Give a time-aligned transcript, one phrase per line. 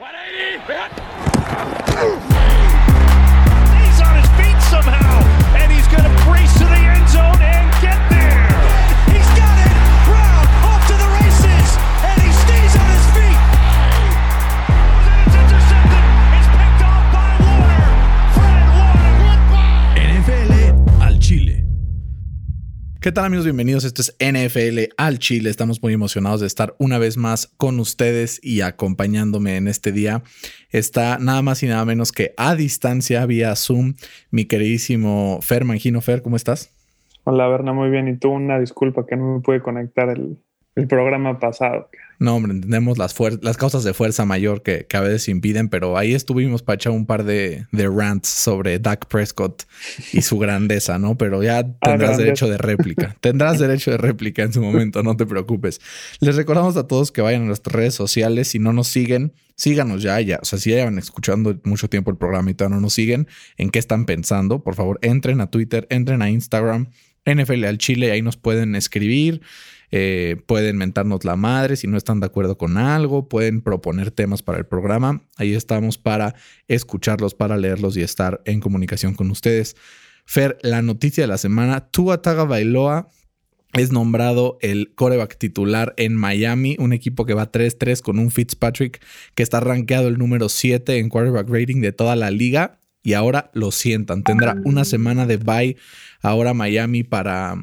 [0.00, 2.29] 180!
[23.00, 23.46] ¿Qué tal amigos?
[23.46, 23.84] Bienvenidos.
[23.84, 25.48] Esto es NFL al Chile.
[25.48, 30.22] Estamos muy emocionados de estar una vez más con ustedes y acompañándome en este día.
[30.68, 33.94] Está nada más y nada menos que a distancia vía Zoom
[34.30, 36.02] mi queridísimo Fer Mangino.
[36.02, 36.76] Fer, ¿cómo estás?
[37.24, 38.06] Hola, Berna, muy bien.
[38.06, 40.36] Y tú, una disculpa que no me pude conectar el,
[40.74, 41.88] el programa pasado.
[42.20, 46.12] No, hombre, entendemos las, las causas de fuerza mayor que, a veces impiden, pero ahí
[46.12, 49.62] estuvimos para echar un par de, de rants sobre Dak Prescott
[50.12, 51.16] y su grandeza, ¿no?
[51.16, 53.16] Pero ya ah, tendrás derecho de réplica.
[53.22, 55.80] tendrás derecho de réplica en su momento, no te preocupes.
[56.20, 58.48] Les recordamos a todos que vayan a nuestras redes sociales.
[58.48, 60.40] Si no nos siguen, síganos ya, ya.
[60.42, 63.28] O sea, si ya llevan escuchando mucho tiempo el programa y todavía no nos siguen,
[63.56, 64.62] ¿en qué están pensando?
[64.62, 66.88] Por favor, entren a Twitter, entren a Instagram,
[67.24, 69.40] NFL al Chile, ahí nos pueden escribir.
[69.92, 74.42] Eh, pueden mentarnos la madre si no están de acuerdo con algo, pueden proponer temas
[74.42, 75.22] para el programa.
[75.36, 76.34] Ahí estamos para
[76.68, 79.76] escucharlos, para leerlos y estar en comunicación con ustedes.
[80.24, 83.08] Fer, la noticia de la semana, Tua Bailoa
[83.72, 89.00] es nombrado el coreback titular en Miami, un equipo que va 3-3 con un Fitzpatrick
[89.34, 93.50] que está rankeado el número 7 en quarterback rating de toda la liga y ahora
[93.54, 94.24] lo sientan.
[94.24, 95.76] Tendrá una semana de bye
[96.20, 97.56] ahora Miami para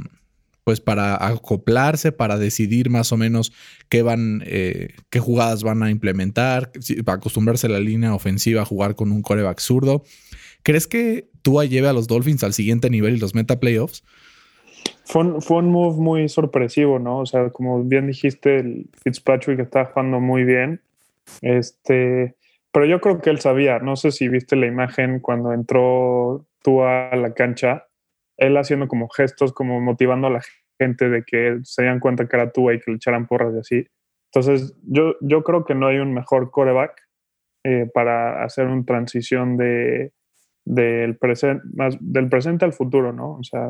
[0.67, 3.53] pues para acoplarse, para decidir más o menos
[3.87, 6.73] qué van, eh, qué jugadas van a implementar,
[7.05, 10.03] para acostumbrarse a la línea ofensiva a jugar con un coreback zurdo.
[10.63, 14.03] ¿Crees que Tua lleve a los Dolphins al siguiente nivel y los meta playoffs?
[15.05, 17.19] Fue un, fue un move muy sorpresivo, ¿no?
[17.19, 20.81] O sea, como bien dijiste, el Fitzpatrick está jugando muy bien.
[21.41, 22.35] Este,
[22.73, 27.07] pero yo creo que él sabía, no sé si viste la imagen cuando entró Tua
[27.07, 27.85] a la cancha,
[28.35, 30.41] él haciendo como gestos, como motivando a la
[30.79, 33.59] gente de que se dieran cuenta que era tú y que le echaran porras y
[33.59, 33.87] así.
[34.31, 37.01] Entonces, yo, yo creo que no hay un mejor coreback
[37.63, 40.13] eh, para hacer una transición de,
[40.65, 41.17] del,
[41.73, 43.33] más, del presente al futuro, ¿no?
[43.33, 43.69] O sea,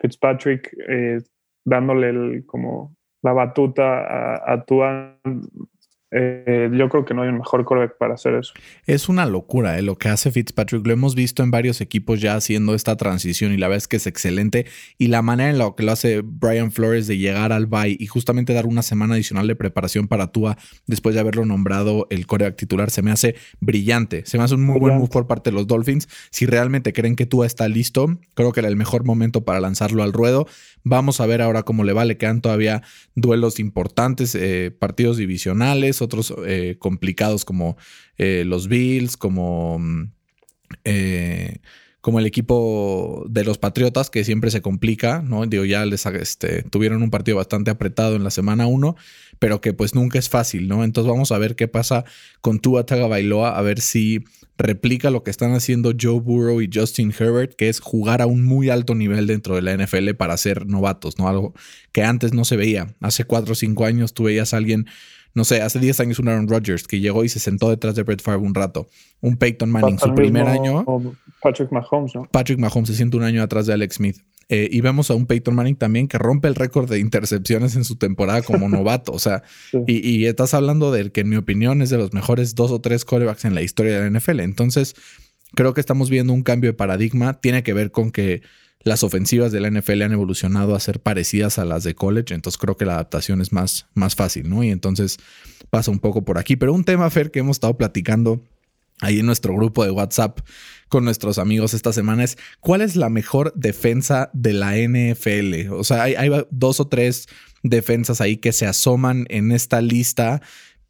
[0.00, 1.18] Fitzpatrick eh,
[1.64, 5.18] dándole el, como la batuta a, a Tua
[6.12, 8.52] eh, yo creo que no hay un mejor coreback para hacer eso.
[8.86, 10.86] Es una locura eh, lo que hace Fitzpatrick.
[10.86, 13.96] Lo hemos visto en varios equipos ya haciendo esta transición y la verdad es que
[13.96, 14.66] es excelente.
[14.98, 18.06] Y la manera en la que lo hace Brian Flores de llegar al bye y
[18.06, 20.56] justamente dar una semana adicional de preparación para Tua
[20.86, 24.24] después de haberlo nombrado el coreback titular se me hace brillante.
[24.26, 26.08] Se me hace un muy buen move por parte de los Dolphins.
[26.30, 30.04] Si realmente creen que Tua está listo, creo que era el mejor momento para lanzarlo
[30.04, 30.46] al ruedo.
[30.84, 32.04] Vamos a ver ahora cómo le va.
[32.04, 32.82] Le quedan todavía
[33.16, 37.76] duelos importantes, eh, partidos divisionales, otros eh, complicados como
[38.18, 40.12] eh, los Bills, como, mm,
[42.00, 45.44] como el equipo de los Patriotas, que siempre se complica, ¿no?
[45.46, 48.94] Digo, ya les este, tuvieron un partido bastante apretado en la semana 1,
[49.38, 50.84] pero que pues nunca es fácil, ¿no?
[50.84, 52.04] Entonces vamos a ver qué pasa
[52.40, 54.24] con Tua Tagovailoa, a ver si
[54.58, 58.44] replica lo que están haciendo Joe Burrow y Justin Herbert, que es jugar a un
[58.44, 61.28] muy alto nivel dentro de la NFL para ser novatos, ¿no?
[61.28, 61.54] Algo
[61.92, 62.94] que antes no se veía.
[63.00, 64.86] Hace cuatro o cinco años tú veías a alguien,
[65.36, 68.02] no sé, hace 10 años un Aaron Rodgers que llegó y se sentó detrás de
[68.04, 68.88] Brett Favre un rato.
[69.20, 70.82] Un Peyton Manning, su primer año.
[71.42, 72.26] Patrick Mahomes, ¿no?
[72.32, 74.16] Patrick Mahomes se siente un año atrás de Alex Smith.
[74.48, 77.84] Eh, y vemos a un Peyton Manning también que rompe el récord de intercepciones en
[77.84, 79.12] su temporada como novato.
[79.12, 79.42] O sea,
[79.86, 83.04] y, estás hablando del que en mi opinión es de los mejores dos o tres
[83.04, 84.40] corebacks en la historia de la NFL.
[84.40, 84.94] Entonces,
[85.54, 87.34] creo que estamos viendo un cambio de paradigma.
[87.42, 88.40] Tiene que ver con que
[88.86, 92.32] las ofensivas de la NFL han evolucionado a ser parecidas a las de college.
[92.32, 94.62] Entonces, creo que la adaptación es más, más fácil, ¿no?
[94.62, 95.18] Y entonces
[95.70, 96.54] pasa un poco por aquí.
[96.54, 98.44] Pero un tema, Fer, que hemos estado platicando
[99.00, 100.38] ahí en nuestro grupo de WhatsApp
[100.88, 105.72] con nuestros amigos esta semana es cuál es la mejor defensa de la NFL.
[105.72, 107.26] O sea, hay, dos o tres
[107.64, 110.40] defensas ahí que se asoman en esta lista.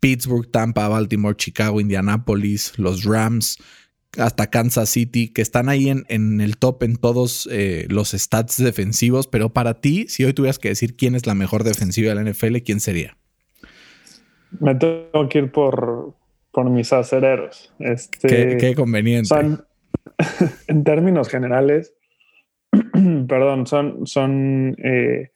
[0.01, 3.57] Pittsburgh, Tampa, Baltimore, Chicago, Indianapolis, los Rams,
[4.19, 8.63] hasta Kansas City, que están ahí en, en el top en todos eh, los stats
[8.63, 9.27] defensivos.
[9.27, 12.31] Pero para ti, si hoy tuvieras que decir quién es la mejor defensiva de la
[12.31, 13.17] NFL, ¿quién sería?
[14.61, 16.15] Me tengo que ir por,
[16.53, 17.73] por mis acereros.
[17.79, 19.35] Este, qué, conveniente.
[20.69, 21.95] en términos generales,
[23.29, 25.31] perdón, son, son eh,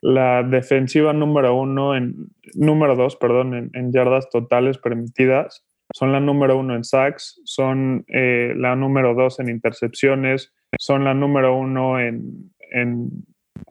[0.00, 5.63] la defensiva número uno en número dos, perdón, en, yardas totales permitidas.
[5.94, 11.14] Son la número uno en sacks, son eh, la número dos en intercepciones, son la
[11.14, 13.08] número uno en, en,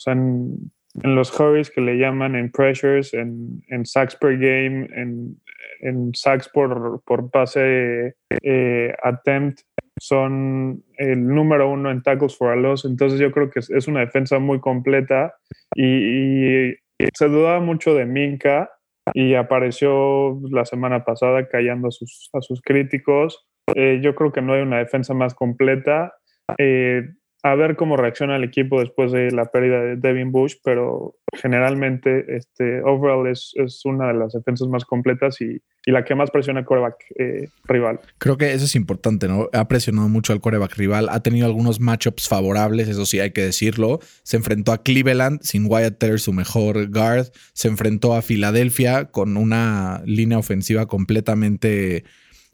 [0.06, 0.72] en,
[1.16, 5.38] los hurries que le llaman, en pressures, en, en sacks per game, en
[5.84, 9.62] en sacks por, por pase eh, attempt
[10.00, 12.86] son el número uno en tackles for a loss.
[12.86, 15.36] Entonces yo creo que es, una defensa muy completa
[15.76, 16.74] y,
[17.14, 18.70] se dudaba mucho de Minka
[19.14, 23.46] y apareció la semana pasada callando a sus, a sus críticos.
[23.76, 26.14] Eh, yo creo que no hay una defensa más completa.
[26.58, 27.04] Eh,
[27.46, 32.38] a ver cómo reacciona el equipo después de la pérdida de Devin Bush, pero generalmente
[32.38, 36.32] este, overall es, es una de las defensas más completas y, y la que más
[36.32, 38.00] presiona al coreback eh, rival.
[38.18, 39.50] Creo que eso es importante, ¿no?
[39.52, 43.42] Ha presionado mucho al coreback rival, ha tenido algunos matchups favorables, eso sí hay que
[43.42, 44.00] decirlo.
[44.24, 49.36] Se enfrentó a Cleveland sin Wyatt Teller, su mejor guard, se enfrentó a Filadelfia con
[49.36, 52.06] una línea ofensiva completamente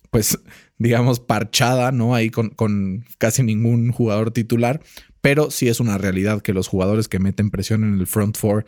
[0.10, 0.40] pues,
[0.80, 2.16] digamos, parchada, ¿no?
[2.16, 4.82] Ahí con, con casi ningún jugador titular,
[5.22, 8.66] pero sí es una realidad que los jugadores que meten presión en el front four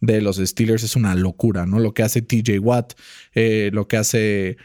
[0.00, 1.78] de los Steelers es una locura, ¿no?
[1.78, 2.94] Lo que hace TJ Watt,
[3.34, 4.56] eh, lo que hace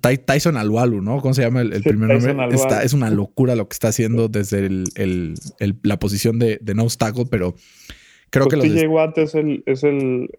[0.00, 1.20] Tyson Alwalu, ¿no?
[1.20, 2.56] ¿Cómo se llama el, primer nombre?
[2.82, 5.34] es una locura lo que está haciendo desde el,
[5.82, 7.54] la posición de, de no tackle, pero
[8.30, 10.30] creo que los TJ Watt es el, es el,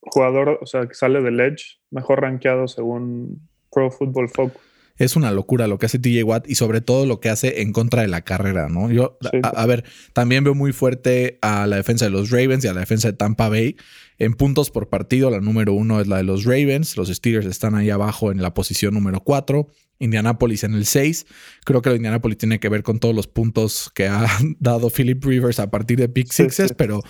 [0.00, 4.62] jugador, o sea, que sale del edge, mejor rankeado según Pro Football Focus.
[4.98, 7.72] Es una locura lo que hace TJ Watt y sobre todo lo que hace en
[7.72, 8.90] contra de la carrera, ¿no?
[8.90, 12.74] Yo, a, ver, también veo muy fuerte a la defensa de los Ravens y a
[12.74, 13.76] la defensa de Tampa Bay.
[14.18, 16.96] En puntos por partido, la número uno es la de los Ravens.
[16.96, 19.68] Los Steelers están ahí abajo en la posición número cuatro.
[20.00, 21.26] Indianapolis en el 6.
[21.64, 24.26] Creo que lo de Indianapolis tiene que ver con todos los puntos que ha
[24.58, 27.02] dado Philip Rivers a partir de Pick Sixes, pero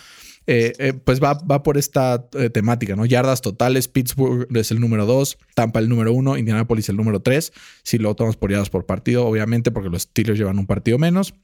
[0.50, 3.04] eh, eh, pues va, va, por esta eh, temática, ¿no?
[3.04, 7.52] Yardas totales, Pittsburgh es el número 2, Tampa el número 1, Indianapolis el número 3.
[7.82, 11.34] Si lo tomamos por yardas por partido, obviamente, porque los Steelers llevan un partido menos.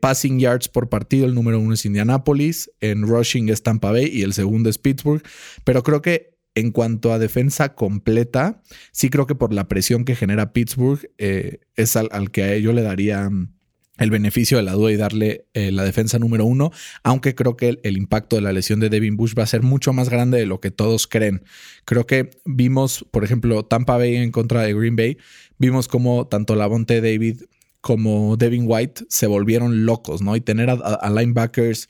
[0.00, 4.22] passing yards por partido, el número 1 es Indianapolis, en rushing es Tampa Bay y
[4.22, 5.24] el segundo es Pittsburgh.
[5.64, 8.62] Pero creo que en cuanto a defensa completa,
[8.92, 12.82] sí creo que por la presión que genera Pittsburgh, es al, al, que yo le
[12.82, 13.28] daría
[13.98, 16.70] el beneficio de la duda y darle eh, la defensa número uno,
[17.02, 19.92] aunque creo que el, impacto de la lesión de Devin Bush va a ser mucho
[19.92, 21.44] más grande de lo que todos creen.
[21.84, 25.18] Creo que vimos, por ejemplo, Tampa Bay en contra de Green Bay,
[25.58, 27.42] vimos como tanto Lavonte David
[27.80, 30.34] como Devin White se volvieron locos, ¿no?
[30.34, 31.88] Y tener a, linebackers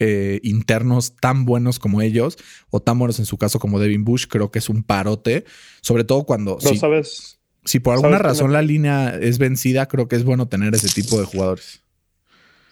[0.00, 2.36] eh, internos tan buenos como ellos,
[2.70, 5.44] o tan buenos en su caso como Devin Bush, creo que es un parote,
[5.80, 6.58] sobre todo cuando...
[6.62, 10.74] No sabes si por alguna razón la línea es vencida, creo que es bueno tener
[10.74, 11.82] ese tipo de jugadores.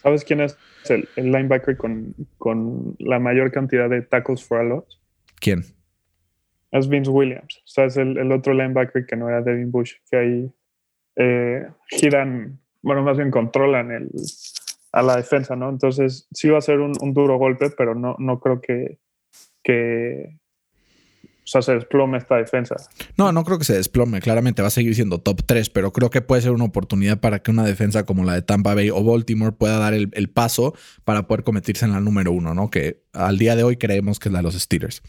[0.02, 0.56] ¿Sabes quién es
[0.88, 5.00] el, linebacker con, con, la mayor cantidad de tackles for a loss?
[5.40, 5.64] ¿Quién?
[6.70, 7.58] Es Vince Williams.
[7.64, 10.52] O sea, es el, otro linebacker que no era Devin Bush, que ahí
[11.16, 14.10] eh, giran, bueno, más bien controlan el,
[14.92, 15.68] a la defensa, ¿no?
[15.68, 18.98] Entonces sí va a ser un, un duro golpe, pero no, no creo que,
[19.62, 20.38] que,
[21.46, 22.74] o sea, se desplome esta defensa.
[23.16, 24.20] No, no creo que se desplome.
[24.20, 27.38] Claramente va a seguir siendo top 3, pero creo que puede ser una oportunidad para
[27.38, 31.28] que una defensa como la de Tampa Bay o Baltimore pueda dar el, paso para
[31.28, 32.68] poder convertirse en la número uno, ¿no?
[32.68, 35.02] Que al día de hoy creemos que es la de los Steelers.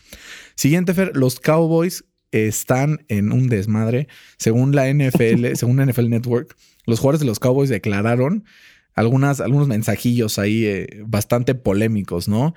[0.53, 4.07] Siguiente, Fer, los Cowboys están en un desmadre.
[4.37, 6.55] Según la NFL, según NFL Network,
[6.85, 8.45] los jugadores de los Cowboys declararon
[8.93, 12.53] algunas, algunos mensajillos ahí eh, bastante polémicos, ¿no?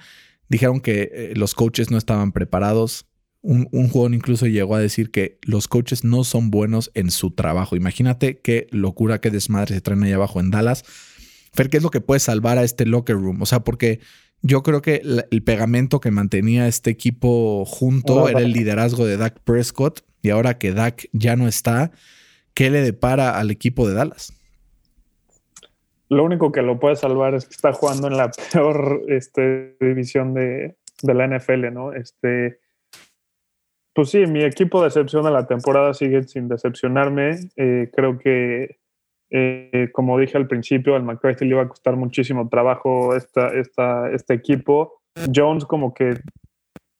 [0.51, 3.07] Dijeron que eh, los coaches no estaban preparados,
[3.43, 7.77] un, jugador incluso llegó a decir que los coaches no son buenos en su trabajo.
[7.77, 10.85] Imagínate qué locura, qué desmadre se traen ahí abajo en Dallas.
[11.53, 13.41] Fer, ¿qué es lo que puede salvar a este locker room?
[13.43, 14.01] O sea, porque
[14.43, 19.41] yo creo que el pegamento que mantenía este equipo junto era el liderazgo de Dak
[19.41, 20.03] Prescott.
[20.23, 21.93] Y ahora que Dak ya no está,
[22.53, 24.35] ¿qué le depara al equipo de Dallas?
[26.11, 30.35] Lo único que lo puede salvar es que está jugando en la peor este, división
[30.35, 31.95] de, de la NFL, ¿no?
[31.95, 32.59] Este
[33.93, 37.39] pues sí, mi equipo de excepción de la temporada sigue sin decepcionarme.
[37.57, 38.79] Eh, creo que,
[39.31, 44.11] eh, como dije al principio, al McCarthy le iba a costar muchísimo trabajo esta, esta,
[44.13, 45.01] este equipo.
[45.35, 46.15] Jones como que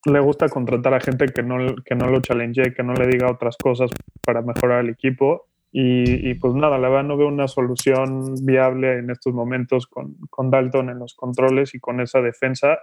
[0.07, 3.31] le gusta contratar a gente que no, que no lo challenge, que no le diga
[3.31, 3.91] otras cosas
[4.25, 5.47] para mejorar el equipo.
[5.73, 10.51] Y, pues nada, la verdad no veo una solución viable en estos momentos con, con
[10.51, 12.79] Dalton en los controles y con esa defensa.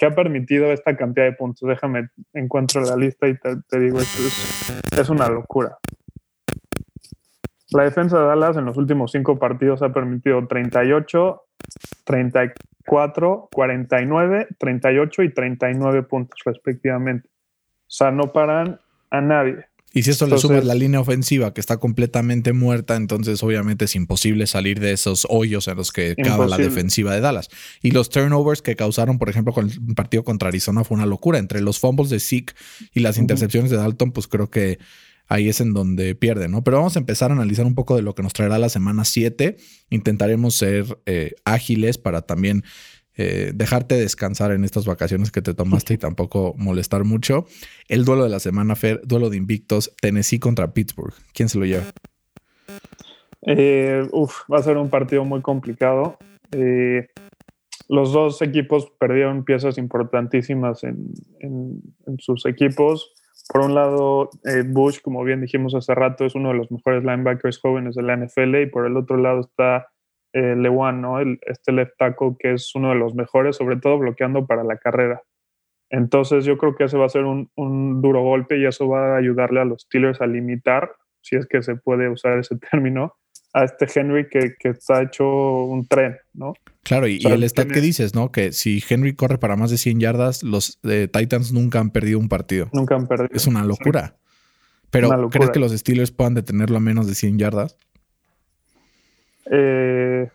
[0.00, 1.68] ¿Qué ha permitido esta cantidad de puntos?
[1.68, 5.76] Déjame, encuentro la lista y te, digo, esto es, una locura.
[7.72, 11.42] La defensa de Dallas en los últimos cinco partidos ha permitido 38,
[12.04, 17.28] 34, 49, 38 y 39 puntos respectivamente.
[17.28, 18.80] O sea, no paran
[19.10, 19.66] a nadie.
[19.92, 23.96] Y si esto le sumas la línea ofensiva que está completamente muerta, entonces obviamente es
[23.96, 27.48] imposible salir de esos hoyos en los que acaba la defensiva de Dallas.
[27.82, 31.38] Y los turnovers que causaron, por ejemplo, con el partido contra Arizona fue una locura.
[31.38, 32.54] Entre los fumbles de Zeke
[32.94, 34.78] y las intercepciones de Dalton, pues creo que
[35.26, 36.62] ahí es en donde pierde, ¿no?
[36.62, 39.04] Pero vamos a empezar a analizar un poco de lo que nos traerá la semana
[39.04, 39.56] 7.
[39.88, 42.64] Intentaremos ser eh, ágiles para también
[43.22, 47.44] eh, dejarte descansar en estas vacaciones que te tomaste y tampoco molestar mucho.
[47.86, 51.12] El duelo de la semana, Fer, duelo de invictos, Tennessee contra Pittsburgh.
[51.34, 51.84] ¿Quién se lo lleva?
[53.42, 54.08] Eh,
[54.50, 56.16] va a ser un partido muy complicado.
[56.52, 57.08] Eh,
[57.90, 61.12] los dos equipos perdieron piezas importantísimas en,
[62.20, 63.12] sus equipos.
[63.52, 64.30] Por un lado,
[64.68, 68.16] Bush, como bien dijimos hace rato, es uno de los mejores linebackers jóvenes de la
[68.16, 69.88] NFL y por el otro lado está
[70.32, 71.20] eh, Lewan, ¿no?
[71.20, 74.76] El, este left tackle que es uno de los mejores, sobre todo bloqueando para la
[74.76, 75.22] carrera.
[75.90, 77.50] Entonces yo creo que ese va a ser un,
[78.00, 81.62] duro golpe y eso va a ayudarle a los Steelers a limitar, si es que
[81.62, 83.16] se puede usar ese término,
[83.52, 85.26] a este Henry que, está hecho
[85.64, 86.54] un tren, ¿no?
[86.84, 88.30] Claro, y, el stat que dices, ¿no?
[88.30, 92.20] Que si Henry corre para más de 100 yardas, los eh, Titans nunca han perdido
[92.20, 92.68] un partido.
[92.72, 93.30] Nunca han perdido.
[93.32, 94.16] Es una locura.
[94.90, 97.76] Pero, ¿crees que los Steelers puedan detenerlo a menos de 100 yardas?
[99.52, 100.30] Eh,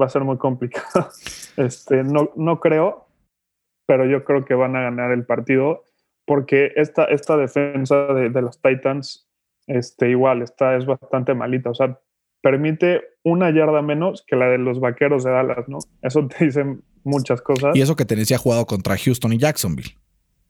[0.00, 1.08] va a ser muy complicado.
[1.56, 3.06] Este, no, no creo,
[3.86, 5.84] pero yo creo que van a ganar el partido
[6.26, 9.26] porque esta, esta defensa de, los Titans,
[9.66, 11.70] este, igual, está, es bastante malita.
[11.70, 11.98] O sea,
[12.42, 15.78] permite una yarda menos que la de los vaqueros de Dallas, ¿no?
[16.02, 17.74] Eso te dicen muchas cosas.
[17.74, 19.96] Y eso que Tennessee ha jugado contra Houston y Jacksonville.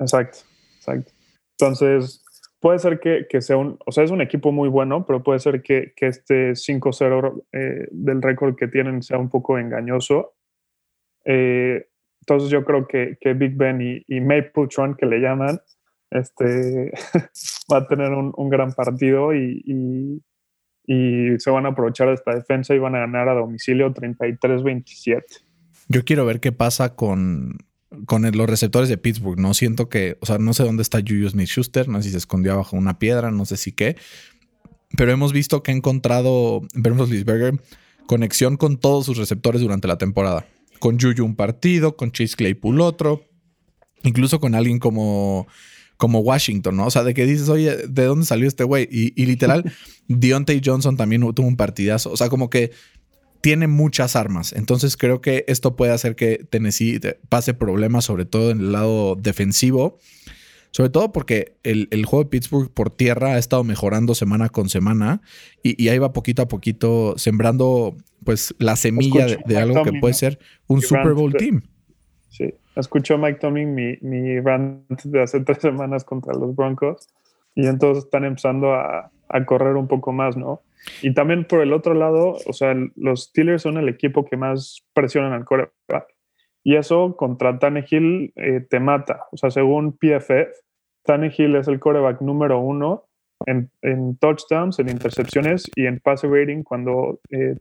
[0.01, 0.39] Exacto,
[0.79, 1.13] exacto.
[1.59, 2.25] Entonces,
[2.61, 5.63] puede ser que, sea un, o sea, es un equipo muy bueno, pero puede ser
[5.63, 10.35] que, este 5-0 eh, del récord que tienen sea un poco engañoso.
[11.25, 11.87] Eh,
[12.21, 15.61] entonces yo creo que, Big Ben y, y Mapletron, que le llaman,
[16.11, 16.93] este,
[17.73, 20.23] va a tener un, gran partido y, y,
[21.39, 25.23] se van a aprovechar de esta defensa y van a ganar a domicilio 33-27.
[25.89, 27.59] Yo quiero ver qué pasa con,
[28.07, 31.33] con los receptores de Pittsburgh, no siento que, o sea, no sé dónde está Julius
[31.33, 33.97] Smith Schuster, no sé si se escondió bajo una piedra, no sé si qué,
[34.97, 37.61] pero hemos visto que ha encontrado Bernard Lisberger
[38.07, 40.47] conexión con todos sus receptores durante la temporada.
[40.79, 43.25] Con Juju un partido, con Chase Claypool otro,
[44.03, 45.47] incluso con alguien como,
[45.97, 46.87] como Washington, ¿no?
[46.87, 48.89] O sea, de que dices, oye, ¿de dónde salió este güey?
[48.91, 49.73] Y, y literal,
[50.09, 52.11] Deontay Johnson también tuvo un partidazo.
[52.11, 52.73] O sea, como que
[53.47, 54.53] tiene muchas armas.
[54.53, 56.99] Entonces creo que esto puede hacer que Tennessee
[57.29, 59.99] pase problemas, sobre todo en el lado defensivo.
[60.73, 65.21] Sobre todo porque el, juego de Pittsburgh por tierra ha estado mejorando semana con semana
[65.63, 70.41] y, ahí va poquito a poquito sembrando pues la semilla de, algo que puede ser
[70.67, 71.63] un Super Bowl team.
[72.31, 77.07] Sí, escuchó Mike Tomlin mi, mi rant de hace tres semanas contra los Broncos
[77.55, 80.63] y entonces están empezando a, a correr un poco más, ¿no?
[81.03, 84.85] Y también por el otro lado, o sea, los Steelers son el equipo que más
[84.95, 86.07] presionan al coreback.
[86.63, 89.27] Y eso contra Tannehill eh, te mata.
[89.33, 90.53] O sea, según PFF,
[91.05, 93.07] Tannehill es el coreback número uno
[93.47, 97.57] en, touchdowns, en intercepciones y en pass rating cuando eh,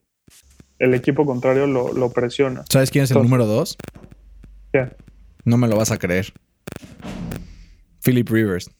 [0.79, 2.63] el equipo contrario lo, presiona.
[2.69, 3.77] ¿Sabes quién es el número dos?
[4.73, 4.89] ¿Qué?
[5.43, 6.33] No me lo vas a creer.
[8.03, 8.71] Philip Rivers.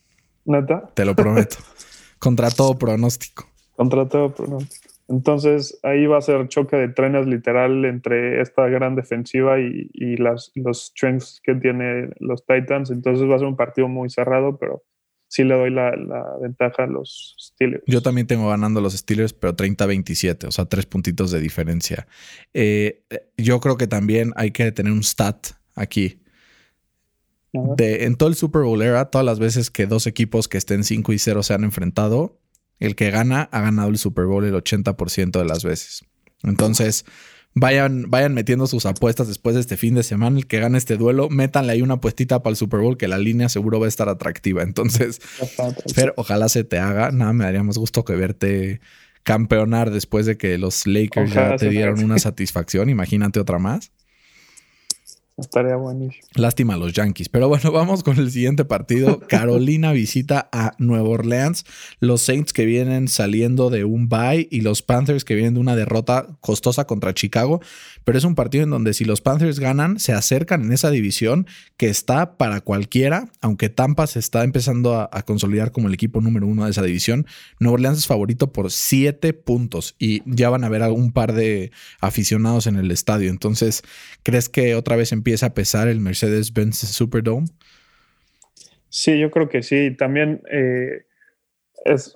[0.45, 0.89] ¿Neta?
[0.93, 1.57] Te lo prometo.
[2.19, 3.47] Contra todo pronóstico.
[3.75, 4.95] Contra todo pronóstico.
[5.07, 10.51] Entonces ahí va a ser choque de trenes literal entre esta gran defensiva y, las,
[10.55, 12.89] los strengths que tiene los Titans.
[12.89, 14.83] Entonces va a ser un partido muy cerrado, pero
[15.27, 15.91] sí le doy la,
[16.41, 17.83] ventaja a los Steelers.
[17.85, 22.07] Yo también tengo ganando los Steelers, pero 30-27, o sea, tres puntitos de diferencia.
[22.53, 23.03] Eh,
[23.37, 26.21] yo creo que también hay que tener un stat aquí.
[27.77, 30.83] De, en todo el Super Bowl era, todas las veces que dos equipos que estén
[30.83, 32.37] 5 y 0 se han enfrentado,
[32.79, 36.05] el que gana ha ganado el Super Bowl el 80% de las veces.
[36.43, 37.05] Entonces,
[37.53, 40.37] vayan, vayan metiendo sus apuestas después de este fin de semana.
[40.37, 43.17] El que gane este duelo, métanle ahí una apuestita para el Super Bowl, que la
[43.17, 44.61] línea seguro va a estar atractiva.
[44.63, 45.19] Entonces,
[45.93, 47.11] Fer, ojalá se te haga.
[47.11, 48.81] Nada, me daría más gusto que verte
[49.23, 52.89] campeonar después de que los Lakers ya te dieron una satisfacción.
[52.89, 53.91] Imagínate otra más.
[55.37, 56.25] Estaría buenísimo.
[56.35, 57.27] Lástima a los Yankees.
[57.27, 59.19] Pero bueno, vamos con el siguiente partido.
[59.27, 61.65] Carolina visita a Nueva Orleans.
[61.99, 65.75] Los Saints que vienen saliendo de un bye y los Panthers que vienen de una
[65.75, 67.59] derrota costosa contra Chicago.
[68.05, 71.47] Pero es un partido en donde si los Panthers ganan, se acercan en esa división
[71.75, 73.27] que está para cualquiera.
[73.41, 77.25] Aunque Tampa se está empezando a, consolidar como el equipo número uno de esa división.
[77.59, 81.71] Nueva Orleans es favorito por siete puntos y ya van a ver un par de
[81.99, 83.29] aficionados en el estadio.
[83.29, 83.81] Entonces,
[84.23, 87.47] ¿crees que otra vez empieza a pesar el Mercedes-Benz Superdome?
[88.89, 89.89] Sí, yo creo que sí.
[89.97, 91.07] También eh,
[91.83, 92.13] es,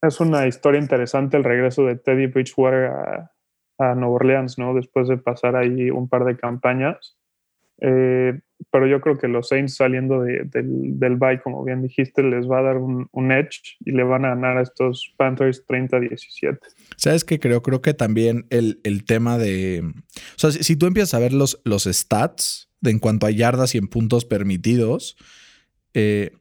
[0.00, 3.32] es una historia interesante el regreso de Teddy Bridgewater a,
[3.76, 4.72] a Nueva Orleans, ¿no?
[4.72, 7.18] Después de pasar ahí un par de campañas.
[7.82, 10.48] Eh, pero yo creo que los Saints saliendo del,
[10.98, 14.30] del bye, como bien dijiste, les va a dar un, edge y le van a
[14.30, 16.58] ganar a estos Panthers 30-17.
[16.96, 17.62] ¿Sabes qué creo?
[17.62, 19.82] Creo que también el, tema de...
[19.84, 23.74] O sea, si, tú empiezas a ver los, los stats de en cuanto a yardas
[23.74, 25.16] y en puntos permitidos,
[25.94, 26.32] eh,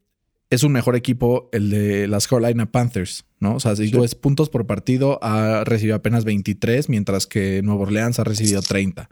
[0.49, 3.55] es un mejor equipo el de las Carolina Panthers, ¿no?
[3.55, 7.83] O sea, si tú ves puntos por partido, ha recibido apenas 23, mientras que Nueva
[7.83, 9.09] Orleans ha recibido 30.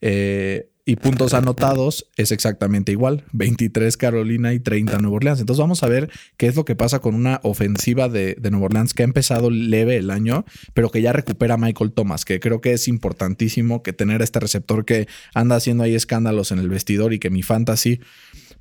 [0.00, 5.38] Eh, y puntos anotados es exactamente igual, 23 Carolina y 30 Nueva Orleans.
[5.38, 8.64] Entonces vamos a ver qué es lo que pasa con una ofensiva de, de Nueva
[8.64, 12.62] Orleans que ha empezado leve el año, pero que ya recupera Michael Thomas, que creo
[12.62, 17.12] que es importantísimo que tener este receptor que anda haciendo ahí escándalos en el vestidor
[17.12, 18.00] y que mi fantasy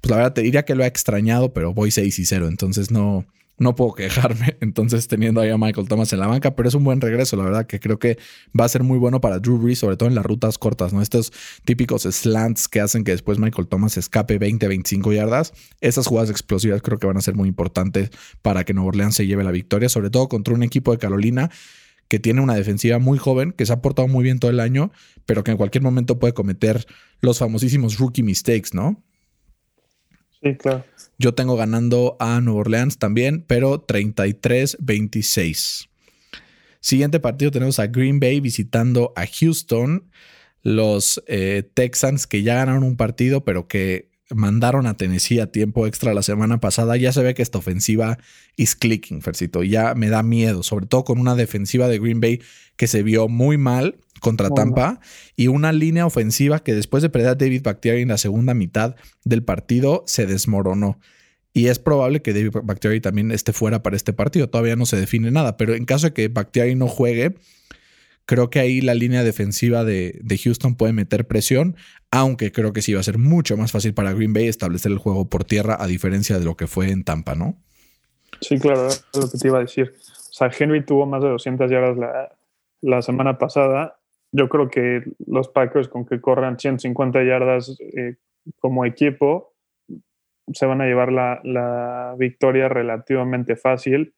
[0.01, 2.91] pues la verdad te diría que lo he extrañado, pero voy 6 y 0, entonces
[2.91, 3.25] no,
[3.57, 4.57] no puedo quejarme.
[4.61, 7.43] Entonces, teniendo ahí a Michael Thomas en la banca, pero es un buen regreso, la
[7.43, 8.17] verdad, que creo que
[8.57, 11.01] va a ser muy bueno para Drew Brees, sobre todo en las rutas cortas, ¿no?
[11.01, 11.31] Estos
[11.65, 15.53] típicos slants que hacen que después Michael Thomas escape 20, 25 yardas.
[15.81, 18.11] Esas jugadas explosivas creo que van a ser muy importantes
[18.41, 21.49] para que Nuevo Orleans se lleve la victoria, sobre todo contra un equipo de Carolina
[22.07, 24.91] que tiene una defensiva muy joven, que se ha portado muy bien todo el año,
[25.25, 26.85] pero que en cualquier momento puede cometer
[27.19, 29.03] los famosísimos rookie mistakes, ¿no?
[30.41, 30.83] Sí, claro.
[31.17, 35.89] Yo tengo ganando a Nueva Orleans también, pero 33-26.
[36.79, 40.11] Siguiente partido tenemos a Green Bay visitando a Houston.
[40.61, 45.87] Los eh, Texans que ya ganaron un partido, pero que mandaron a Tennessee a tiempo
[45.87, 46.97] extra la semana pasada.
[46.97, 48.17] Ya se ve que esta ofensiva
[48.55, 49.63] is clicking, Fercito.
[49.63, 52.41] Ya me da miedo, sobre todo con una defensiva de Green Bay
[52.75, 54.99] que se vio muy mal contra Tampa
[55.35, 58.95] y una línea ofensiva que después de perder a David Bakhtiari en la segunda mitad
[59.23, 60.99] del partido se desmoronó.
[61.53, 64.49] Y es probable que David Bakhtiari también esté fuera para este partido.
[64.49, 67.35] Todavía no se define nada, pero en caso de que Bakhtiari no juegue,
[68.27, 71.75] creo que ahí la línea defensiva de, Houston puede meter presión,
[72.11, 74.99] aunque creo que sí va a ser mucho más fácil para Green Bay establecer el
[74.99, 77.57] juego por tierra, a diferencia de lo que fue en Tampa, ¿no?
[78.41, 79.95] Sí, claro, es lo que te iba a decir.
[79.97, 82.31] O sea, Henry tuvo más de 200 yardas la,
[82.81, 83.97] la semana pasada
[84.31, 88.15] yo creo que los Packers con que corran 150 yardas eh,
[88.59, 89.53] como equipo
[90.53, 94.13] se van a llevar la, victoria relativamente fácil.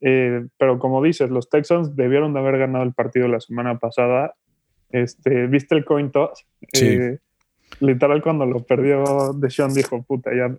[0.00, 4.34] Eh, pero como dices, los Texans debieron de haber ganado el partido la semana pasada.
[4.90, 6.46] Este, ¿Viste el coin toss?
[6.72, 7.18] Eh,
[7.80, 10.56] literal, cuando lo perdió Deshaun dijo, puta, ya.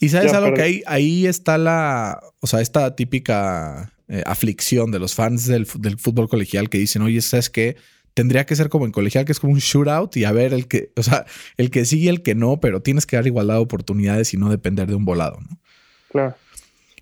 [0.00, 3.90] y sabes algo que ahí, ahí está la, o sea, esta típica
[4.26, 7.76] aflicción de los fans del, del, fútbol colegial que dicen, oye, ¿sabes qué?
[8.14, 10.66] tendría que ser como en colegial, que es como un shootout y a ver el
[10.68, 13.56] que, o sea, el que sí y el que no, pero tienes que dar igualdad
[13.56, 15.58] de oportunidades y no depender de un volado, ¿no?
[16.10, 16.36] Claro.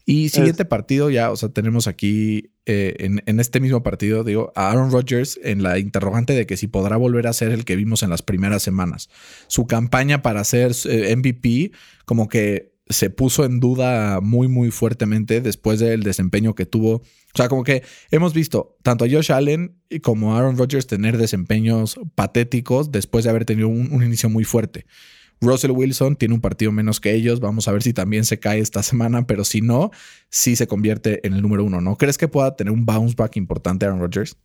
[0.05, 4.71] Y siguiente partido ya, o sea, tenemos aquí eh, en, este mismo partido, digo, a
[4.71, 8.03] Aaron Rodgers en la interrogante de que si podrá volver a ser el que vimos
[8.03, 9.09] en las primeras semanas.
[9.47, 11.73] Su campaña para ser eh, MVP,
[12.05, 16.97] como que se puso en duda muy, muy fuertemente después del desempeño que tuvo.
[16.97, 21.17] O sea, como que hemos visto tanto a Josh Allen como a Aaron Rodgers tener
[21.17, 24.87] desempeños patéticos después de haber tenido un, inicio muy fuerte.
[25.42, 27.40] Russell Wilson tiene un partido menos que ellos.
[27.40, 29.90] Vamos a ver si también se cae esta semana, pero si no,
[30.31, 31.96] sí se convierte en el número uno, ¿no?
[31.96, 34.38] ¿Crees que pueda tener un bounce back importante Aaron Rodgers?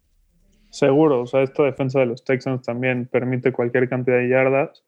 [0.70, 4.84] Seguro, o sea, esta defensa de los Texans también permite cualquier cantidad de yardas.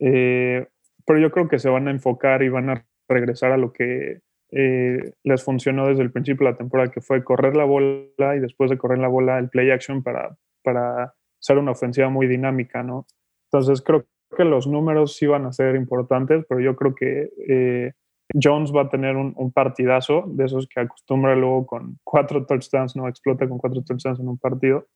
[0.00, 0.66] Eh,
[1.06, 4.20] pero yo creo que se van a enfocar y van a regresar a lo que
[4.50, 8.40] eh, les funcionó desde el principio de la temporada, que fue correr la bola y
[8.40, 12.82] después de correr la bola el play action para, para ser una ofensiva muy dinámica,
[12.82, 13.06] ¿no?
[13.50, 17.92] Entonces creo que los números sí van a ser importantes, pero yo creo que eh,
[18.40, 23.08] Jones va a tener un, partidazo de esos que acostumbra luego con cuatro touchdowns, no
[23.08, 24.86] explota con cuatro touchdowns en un partido.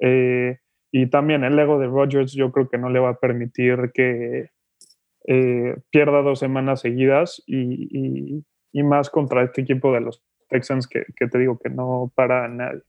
[0.00, 0.58] Eh,
[0.90, 4.50] y también el ego de Rodgers yo creo que no le va a permitir que,
[5.26, 8.44] eh, pierda dos semanas seguidas y,
[8.82, 12.82] más contra este equipo de los Texans que, te digo que no para nadie.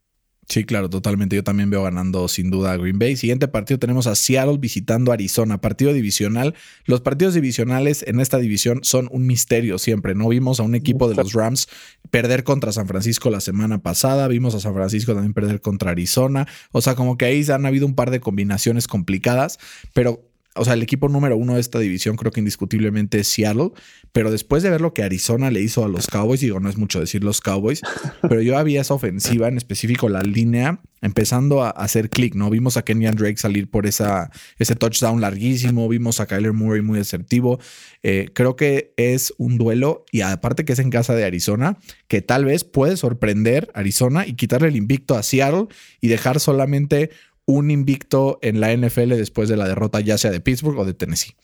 [0.47, 1.36] Sí, claro, totalmente.
[1.36, 3.15] Yo también veo ganando sin duda a Green Bay.
[3.15, 6.53] Siguiente partido tenemos a Seattle visitando Arizona, partido divisional.
[6.86, 10.13] Los partidos divisionales en esta división son un misterio siempre.
[10.13, 11.67] No vimos a un equipo de los Rams
[12.12, 16.47] perder contra San Francisco la semana pasada, vimos a San Francisco también perder contra Arizona.
[16.71, 19.58] O sea, como que ahí han habido un par de combinaciones complicadas,
[19.93, 23.72] pero o sea, el equipo número uno de esta división creo que indiscutiblemente es Seattle,
[24.12, 26.78] pero después de ver lo que Arizona le hizo a los Cowboys, digo, no es
[26.78, 27.82] mucho decir los Cowboys,
[28.22, 32.50] pero yo había esa ofensiva, en específico la línea, empezando a hacer clic, ¿no?
[32.50, 37.00] Vimos a Kenyan Drake salir por esa, ese touchdown larguísimo, vimos a Kyler Murray muy
[37.00, 37.60] asertivo.
[38.02, 42.22] Eh, creo que es un duelo y aparte que es en casa de Arizona, que
[42.22, 45.68] tal vez puede sorprender a Arizona y quitarle el invicto a Seattle
[46.02, 47.12] y dejar solamente
[47.45, 50.93] un invicto en la NFL después de la derrota ya sea de Pittsburgh o de
[50.93, 51.36] Tennessee.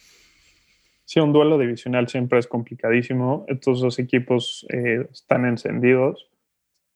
[1.05, 3.45] Sí, un duelo divisional siempre es complicadísimo.
[3.47, 6.29] Estos dos equipos eh, están encendidos.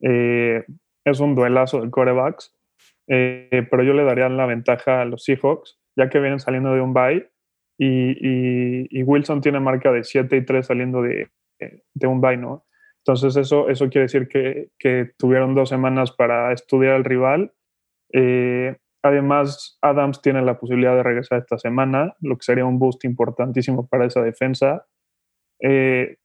[0.00, 0.64] Eh,
[1.04, 2.54] es un duelazo de corebacks,
[3.08, 6.80] eh, pero yo le daría la ventaja a los Seahawks, ya que vienen saliendo de
[6.80, 7.30] un bye
[7.78, 11.28] y, Wilson tiene marca de 7 y 3 saliendo de,
[12.02, 12.66] un bye, ¿no?
[13.04, 17.52] Entonces eso, eso quiere decir que, tuvieron dos semanas para estudiar al rival.
[19.06, 23.86] Además, Adams tiene la posibilidad de regresar esta semana, lo que sería un boost importantísimo
[23.86, 24.84] para esa defensa.
[25.60, 26.16] Eh,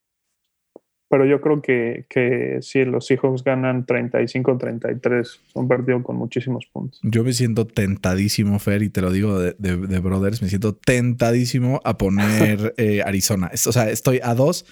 [1.07, 6.99] pero yo creo que, que si los Seahawks ganan 35-33, un partido con muchísimos puntos.
[7.03, 11.81] Yo me siento tentadísimo, Fer, y te lo digo de, de, Brothers, me siento tentadísimo
[11.83, 13.51] a poner eh, Arizona.
[13.53, 14.65] O sea, estoy a dos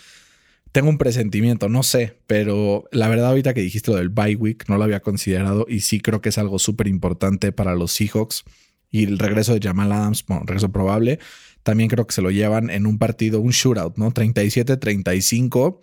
[0.71, 4.65] tengo un presentimiento, no sé, pero la verdad ahorita que dijiste lo del bye week
[4.67, 8.43] no lo había considerado y sí creo que es algo súper importante para los Seahawks
[8.91, 11.19] y el regreso de Jamal Adams, bueno, regreso probable,
[11.63, 14.11] también creo que se lo llevan en un partido, un shootout, ¿no?
[14.11, 15.81] 37-35.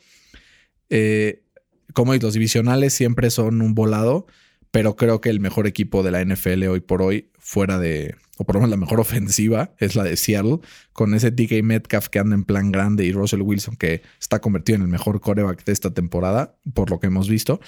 [0.90, 1.42] Eh,
[1.92, 4.26] como los divisionales siempre son un volado,
[4.76, 8.44] pero creo que el mejor equipo de la NFL hoy por hoy, fuera de, o
[8.44, 10.58] por lo menos la mejor ofensiva, es la de Seattle,
[10.92, 14.76] con ese DK Metcalf que anda en plan grande y Russell Wilson que está convertido
[14.76, 17.58] en el mejor coreback de esta temporada, por lo que hemos visto.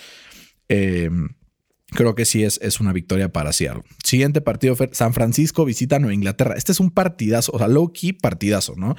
[0.68, 1.30] Em,
[1.92, 3.84] creo que sí es, es, una victoria para Seattle.
[4.04, 6.56] Siguiente partido, San Francisco visita Nueva Inglaterra.
[6.58, 8.96] Este es un partidazo, o sea, low key partidazo, ¿no?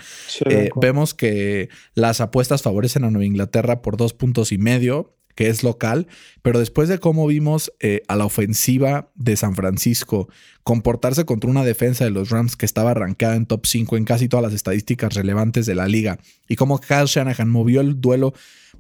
[0.50, 5.48] Eh, vemos que las apuestas favorecen a Nueva Inglaterra por dos puntos y medio que
[5.48, 6.08] es local,
[6.42, 10.28] pero después de cómo vimos eh, a la ofensiva de San Francisco
[10.64, 14.28] comportarse contra una defensa de los Rams que estaba arrancada en top 5 en casi
[14.28, 18.34] todas las estadísticas relevantes de la liga, y cómo Kyle Shanahan movió el duelo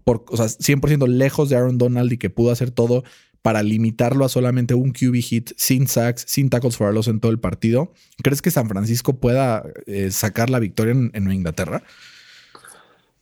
[0.04, 3.06] por, o sea, 100% lejos de Aaron Donald y que pudo hacer todo
[3.42, 7.40] para limitarlo a solamente un QB hit, sin sacks, sin tackles for en todo el
[7.40, 7.94] partido.
[8.22, 11.84] ¿Crees que San Francisco pueda eh, sacar la victoria en, en Inglaterra?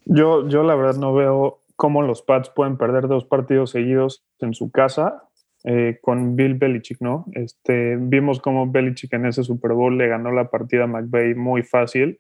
[0.06, 4.54] Yo, yo la verdad no veo cómo los Pats pueden perder dos partidos seguidos en
[4.54, 5.24] su casa
[5.64, 7.26] eh, con Bill Belichick, ¿no?
[7.34, 11.64] Este, vimos cómo Belichick en ese Super Bowl le ganó la partida a McVay muy
[11.64, 12.20] fácil.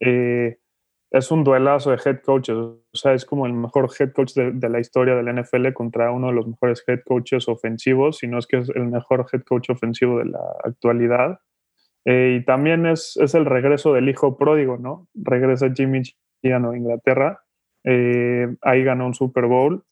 [0.00, 0.58] Eh,
[1.10, 4.68] es un duelazo de head coaches, o sea, es como el mejor head coach de,
[4.68, 8.46] la historia del NFL contra uno de los mejores head coaches ofensivos, si no es
[8.46, 11.40] que es el mejor head coach ofensivo de la actualidad.
[12.04, 15.08] Eh, y también es, es, el regreso del hijo pródigo, ¿no?
[15.14, 17.45] Regresa Jimmy G a Inglaterra
[17.86, 19.84] eh, ahí ganó un Super Bowl.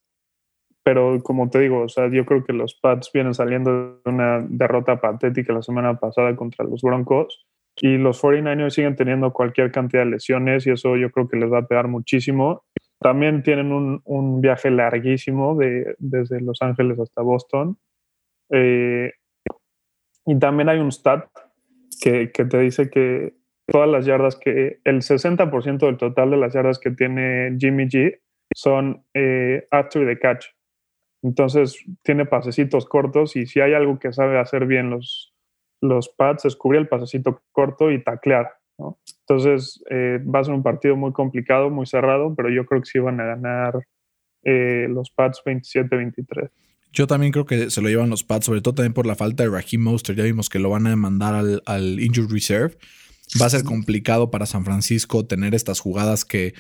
[0.83, 4.45] Pero como te digo, o sea, yo creo que los Pats vienen saliendo de una
[4.47, 10.05] derrota patética la semana pasada contra los Broncos y los 49ers siguen teniendo cualquier cantidad
[10.05, 12.65] de lesiones y eso yo creo que les va a pegar muchísimo.
[13.01, 17.79] También tienen un, viaje larguísimo de, desde Los Ángeles hasta Boston.
[18.51, 19.13] Eh,
[20.27, 21.27] y también hay un stat
[22.03, 23.35] que, que te dice que
[23.67, 28.21] todas las yardas que, el 60% del total de las yardas que tiene Jimmy G
[28.55, 30.47] son eh, after the catch.
[31.23, 35.35] Entonces tiene pasecitos cortos y si hay algo que sabe hacer bien los,
[35.81, 38.53] los pads es cubrir el pasecito corto y taclear.
[39.21, 42.91] Entonces eh, va a ser un partido muy complicado, muy cerrado, pero yo creo que
[42.91, 43.87] sí van a ganar
[44.43, 46.51] eh, los pads 27-23.
[46.93, 49.43] Yo también creo que se lo llevan los pads, sobre todo también por la falta
[49.43, 50.15] de Raheem Monster.
[50.15, 52.77] Ya vimos que lo van a mandar al, al Injured Reserve
[53.41, 56.55] va a ser complicado para San Francisco tener estas jugadas que,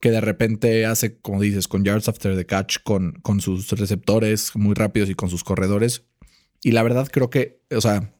[0.00, 4.54] que de repente hace, como dices, con yards after the catch, con, con sus receptores
[4.54, 6.04] muy rápidos y con sus corredores.
[6.62, 8.12] Y la verdad creo que, o sea,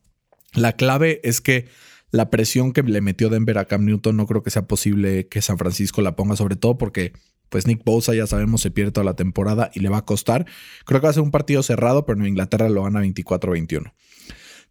[0.55, 1.68] la clave es que
[2.11, 5.42] la presión que le metió Denver a Cam Newton no creo que sea posible que
[5.42, 7.12] San Francisco la ponga, sobre todo porque
[7.49, 10.46] pues Nick Bosa ya sabemos se pierde toda la temporada y le va a costar.
[10.85, 13.92] Creo que va a ser un partido cerrado, pero en Inglaterra lo gana 24-21.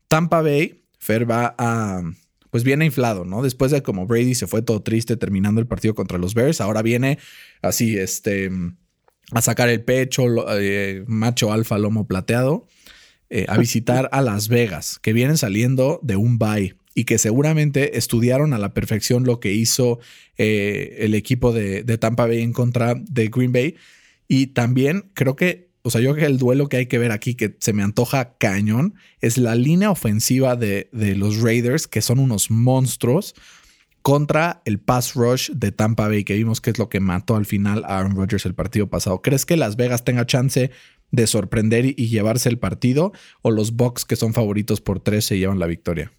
[0.08, 2.02] Tampa Bay, Fer va a
[2.56, 3.42] pues viene inflado, ¿no?
[3.42, 6.82] Después de como Brady se fue todo triste terminando el partido contra los Bears, ahora
[6.82, 7.20] viene
[7.62, 8.50] así, este,
[9.32, 10.24] a sacar el pecho,
[10.58, 12.66] eh, macho alfa, lomo plateado,
[13.30, 17.98] eh, a visitar a Las Vegas, que vienen saliendo de un bye y que seguramente
[17.98, 20.00] estudiaron a la perfección lo que hizo
[20.38, 23.76] eh, el equipo de, de Tampa Bay en contra de Green Bay.
[24.30, 27.12] Y también creo que o sea, yo creo que el duelo que hay que ver
[27.12, 32.18] aquí, que se me antoja cañón, es la línea ofensiva de, los Raiders, que son
[32.18, 33.36] unos monstruos,
[34.02, 37.46] contra el pass rush de Tampa Bay, que vimos que es lo que mató al
[37.46, 39.22] final a Aaron Rodgers el partido pasado.
[39.22, 40.72] ¿Crees que Las Vegas tenga chance
[41.12, 45.38] de sorprender y, llevarse el partido, o los Bucks que son favoritos por tres se
[45.38, 46.12] llevan la victoria.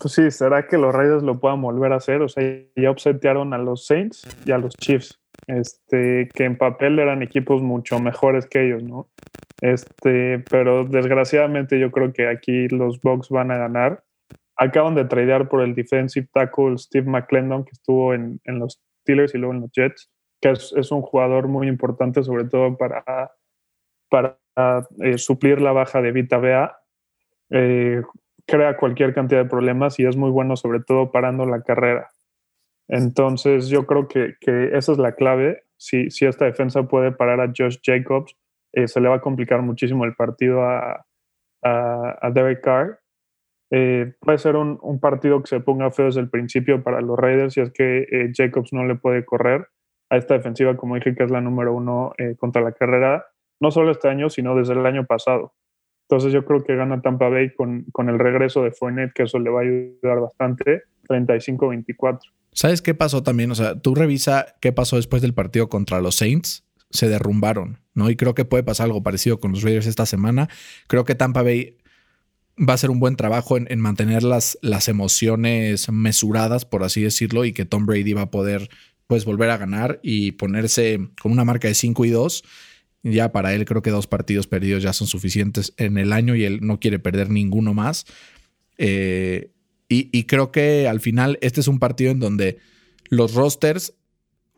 [0.00, 2.22] Pues sí, ¿será que los Raiders lo puedan volver a hacer?
[2.22, 2.44] O sea,
[2.76, 5.19] ya obsetearon a los Saints y a los Chiefs,
[5.58, 9.08] este, que en papel eran equipos mucho mejores que ellos, ¿no?
[9.60, 14.04] Este, pero desgraciadamente yo creo que aquí los Bucks van a ganar.
[14.56, 19.38] Acaban de tradear por el defensive tackle Steve McClendon, que estuvo en, los Steelers y
[19.38, 20.10] luego en los Jets,
[20.40, 23.32] que es, un jugador muy importante, sobre todo para,
[24.08, 24.38] para
[25.02, 26.76] eh, suplir la baja de Vita Bea.
[27.50, 28.02] Eh,
[28.46, 32.08] crea cualquier cantidad de problemas y es muy bueno, sobre todo parando la carrera.
[32.90, 34.34] Entonces, yo creo que,
[34.72, 35.62] esa es la clave.
[35.76, 38.36] Si, esta defensa puede parar a Josh Jacobs,
[38.72, 41.06] eh, se le va a complicar muchísimo el partido a,
[41.62, 43.00] a, Derek Carr.
[43.70, 47.54] Eh, puede ser un, partido que se ponga feo desde el principio para los Raiders
[47.54, 49.68] si es que eh, Jacobs no le puede correr
[50.10, 53.26] a esta defensiva, como dije, que es la número uno contra la carrera,
[53.60, 55.54] no solo este año, sino desde el año pasado.
[56.08, 59.38] Entonces yo creo que gana Tampa Bay con, con el regreso de Fournette, que eso
[59.38, 62.20] le va a ayudar bastante, 35-24.
[62.52, 63.50] ¿Sabes qué pasó también?
[63.50, 68.10] O sea, tú revisa qué pasó después del partido contra los Saints se derrumbaron, ¿no?
[68.10, 70.48] Y creo que puede pasar algo parecido con los Raiders esta semana.
[70.88, 71.76] Creo que Tampa Bay
[72.58, 77.44] va a hacer un buen trabajo en, mantener las, las, emociones mesuradas, por así decirlo,
[77.44, 78.68] y que Tom Brady va a poder
[79.06, 82.44] pues volver a ganar y ponerse con una marca de 5 y 2.
[83.02, 86.44] Ya para él creo que dos partidos perdidos ya son suficientes en el año y
[86.44, 88.04] él no quiere perder ninguno más.
[88.76, 89.52] Eh,
[89.92, 92.58] y, creo que al final este es un partido en donde
[93.08, 93.94] los rosters,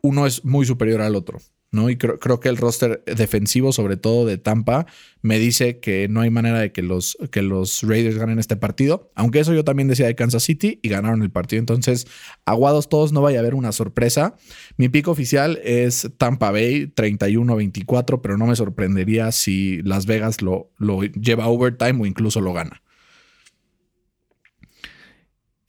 [0.01, 1.39] uno es muy superior al otro.
[1.71, 1.89] ¿no?
[1.89, 4.85] Y creo, que el roster defensivo, sobre todo de Tampa,
[5.23, 9.11] me dice que no hay manera de que los, que los Raiders ganen este partido.
[9.15, 11.61] Aunque eso yo también decía de Kansas City y ganaron el partido.
[11.61, 12.05] Entonces,
[12.45, 14.35] aguados todos, no vaya a haber una sorpresa.
[14.77, 20.69] Mi pico oficial es Tampa Bay 31-24, pero no me sorprendería si Las Vegas lo,
[20.77, 22.83] lo lleva overtime o incluso lo gana.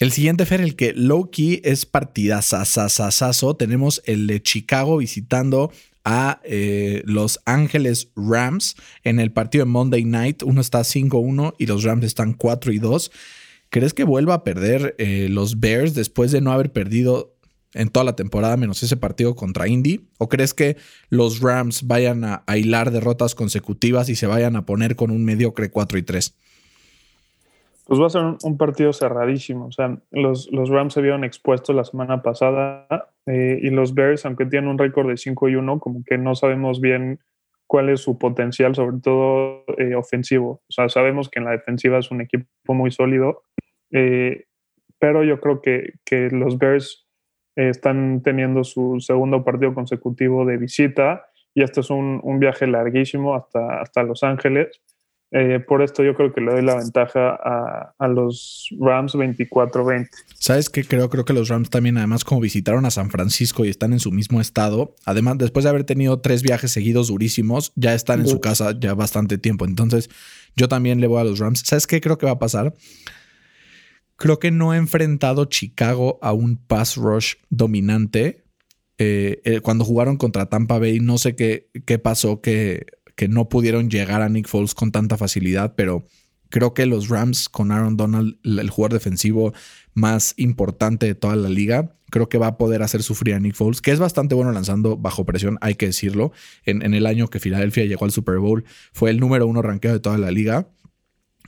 [0.01, 3.55] El siguiente, Fer, el que low key es partidazazazazazo.
[3.55, 5.71] Tenemos el de Chicago visitando
[6.05, 10.43] a eh, Los Ángeles Rams en el partido de Monday Night.
[10.43, 13.13] Uno está 5-1 y los Rams están 4 2.
[13.71, 17.37] ¿Crees que vuelva a perder eh, los Bears después de no haber perdido
[17.73, 20.09] en toda la temporada menos ese partido contra Indy?
[20.19, 20.77] ¿O crees que
[21.09, 25.25] los Rams vayan a, a hilar derrotas consecutivas y se vayan a poner con un
[25.25, 26.35] mediocre 4 y 3?
[27.87, 29.67] Pues va a ser un, partido cerradísimo.
[29.67, 32.87] O sea, los, los, Rams se vieron expuestos la semana pasada
[33.27, 36.35] eh, y los Bears, aunque tienen un récord de 5 y 1, como que no
[36.35, 37.21] sabemos bien
[37.67, 40.63] cuál es su potencial, sobre todo eh, ofensivo.
[40.67, 43.43] O sea, sabemos que en la defensiva es un equipo muy sólido,
[43.91, 44.47] eh,
[44.99, 47.07] pero yo creo que, que los Bears
[47.57, 53.35] están teniendo su segundo partido consecutivo de visita y este es un, un viaje larguísimo
[53.35, 54.83] hasta, hasta Los Ángeles.
[55.37, 57.35] Eh, por esto yo creo que le doy la ventaja
[57.99, 60.09] a, los Rams 24-20.
[60.39, 60.85] ¿Sabes qué?
[60.85, 63.99] Creo, creo que los Rams también, además, como visitaron a San Francisco y están en
[63.99, 68.29] su mismo estado, además, después de haber tenido tres viajes seguidos durísimos, ya están en
[68.29, 69.65] su casa ya bastante tiempo.
[69.65, 70.09] Entonces,
[70.55, 71.65] yo también le voy a los Rams.
[71.67, 72.73] ¿Sabes qué creo que va a pasar?
[74.15, 78.45] Creo que no ha enfrentado Chicago a un pass rush dominante.
[78.99, 83.49] Eh, eh, cuando jugaron contra Tampa Bay, no sé qué, qué pasó, que que no
[83.49, 86.05] pudieron llegar a Nick Foles con tanta facilidad, pero
[86.51, 89.53] creo que los Rams con Aaron Donald, el jugador defensivo
[89.93, 93.57] más importante de toda la liga, creo que va a poder hacer sufrir a Nick
[93.57, 96.31] Foles, que es bastante bueno lanzando bajo presión, hay que decirlo.
[96.65, 100.01] En, el año que Filadelfia llegó al Super Bowl, fue el número uno rankeado de
[100.01, 100.69] toda la liga.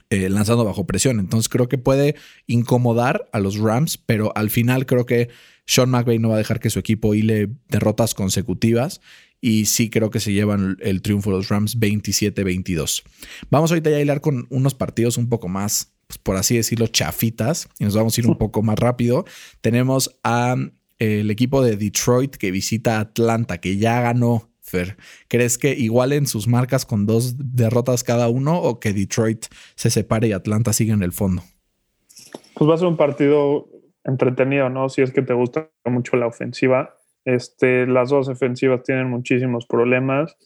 [0.08, 1.18] Eh, lanzando bajo presión.
[1.18, 2.14] Entonces creo que puede
[2.46, 5.30] incomodar a los Rams, pero al final creo que
[5.66, 9.00] Sean McVay no va a dejar que su equipo hile derrotas consecutivas
[9.40, 13.02] y sí creo que se llevan el triunfo los Rams 27-22.
[13.50, 16.86] Vamos ahorita ya a hilar con unos partidos un poco más, pues, por así decirlo,
[16.86, 19.24] chafitas y nos vamos a ir un poco más rápido.
[19.60, 20.56] Tenemos a
[20.98, 24.50] el equipo de Detroit que visita Atlanta, que ya ganó.
[24.62, 24.96] Fer,
[25.28, 29.46] ¿crees que igualen sus marcas con dos derrotas cada uno o que Detroit
[29.76, 31.44] se separe y Atlanta siga en el fondo?
[32.54, 33.68] Pues va a ser un partido
[34.02, 34.88] entretenido, ¿no?
[34.88, 36.96] Si es que te gusta mucho la ofensiva.
[37.26, 40.36] Este, las dos ofensivas tienen muchísimos problemas.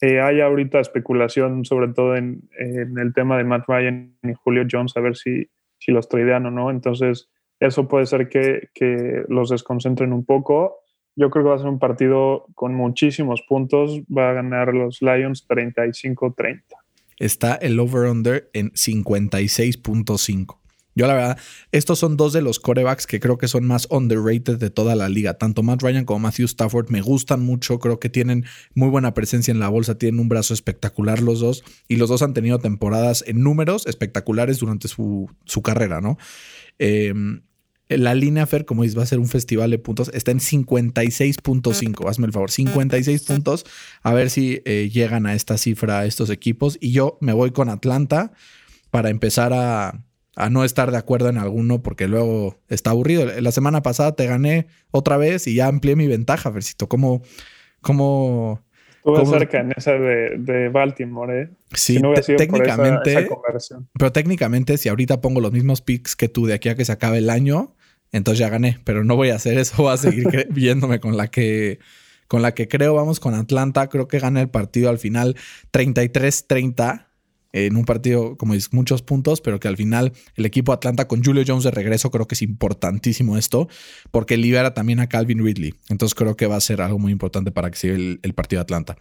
[0.00, 4.96] Eh, hay ahorita especulación, sobre todo en, el tema de Matt Ryan y Julio Jones,
[4.96, 6.70] a ver si, si los tradean o no.
[6.70, 10.78] Entonces, eso puede ser que, que, los desconcentren un poco.
[11.16, 14.00] Yo creo que va a ser un partido con muchísimos puntos.
[14.04, 16.62] Va a ganar los Lions 35-30.
[17.18, 20.59] Está el over-under en 56.5.
[20.94, 21.38] Yo la verdad,
[21.70, 25.08] estos son dos de los corebacks que creo que son más underrated de toda la
[25.08, 25.34] liga.
[25.34, 29.52] Tanto Matt Ryan como Matthew Stafford me gustan mucho, creo que tienen muy buena presencia
[29.52, 33.24] en la bolsa, tienen un brazo espectacular los dos y los dos han tenido temporadas
[33.26, 36.18] en números espectaculares durante su, su carrera, ¿no?
[36.78, 37.14] Eh,
[37.88, 42.08] la línea Fer, como dices, va a ser un festival de puntos, está en 56.5.
[42.08, 43.66] Hazme el favor, 56 puntos.
[44.02, 46.78] A ver si eh, llegan a esta cifra estos equipos.
[46.80, 48.32] Y yo me voy con Atlanta
[48.90, 50.04] para empezar a,
[50.50, 53.26] no estar de acuerdo en alguno, porque luego está aburrido.
[53.40, 56.88] La semana pasada te gané otra vez y ya amplié mi ventaja, Fercito.
[56.88, 57.22] ¿Cómo,
[57.80, 58.62] cómo,
[59.04, 61.50] Estuve cerca en esa de, Baltimore, ¿eh?
[61.72, 62.00] Sí,
[62.36, 63.28] técnicamente.
[63.94, 66.92] pero técnicamente, si ahorita pongo los mismos picks que tú de aquí a que se
[66.92, 67.74] acabe el año,
[68.12, 71.28] entonces ya gané, pero no voy a hacer eso, voy a seguir viéndome con la
[71.28, 71.78] que
[72.28, 75.34] con la que creo vamos con Atlanta, creo que gana el partido al final
[75.72, 77.06] 33-30
[77.52, 81.22] en un partido como dices muchos puntos, pero que al final el equipo Atlanta con
[81.22, 83.68] Julio Jones de regreso creo que es importantísimo esto
[84.10, 85.74] porque libera también a Calvin Ridley.
[85.88, 88.62] Entonces creo que va a ser algo muy importante para que siga el, partido de
[88.62, 88.96] Atlanta.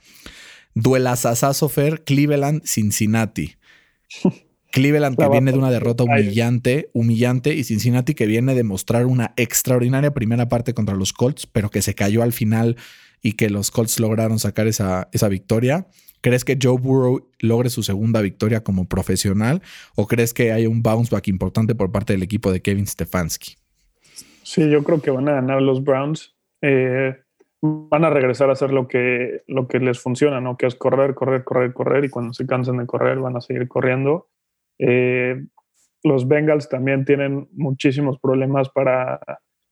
[0.74, 3.56] Duela Fer, Cleveland, Cincinnati.
[4.72, 9.34] Cleveland que viene de una derrota humillante, humillante, y Cincinnati que viene de mostrar una
[9.36, 12.78] extraordinaria primera parte contra los Colts, pero que se cayó al final
[13.22, 15.88] y que los Colts lograron sacar esa, esa victoria.
[16.22, 19.62] ¿Crees que Joe Burrow logre su segunda victoria como profesional
[19.96, 23.56] o crees que hay un bounce back importante por parte del equipo de Kevin Stefanski?
[24.44, 26.36] Sí, yo creo que van a ganar los Browns.
[26.62, 27.16] Eh,
[27.62, 30.58] van a regresar a hacer lo que, lo que les funciona, ¿no?
[30.58, 33.68] Que es correr, correr, correr, correr y cuando se cansan de correr van a seguir
[33.68, 34.30] corriendo.
[34.78, 35.44] Eh,
[36.04, 39.20] los Bengals también tienen muchísimos problemas para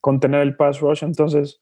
[0.01, 1.61] contener el pass rush, entonces,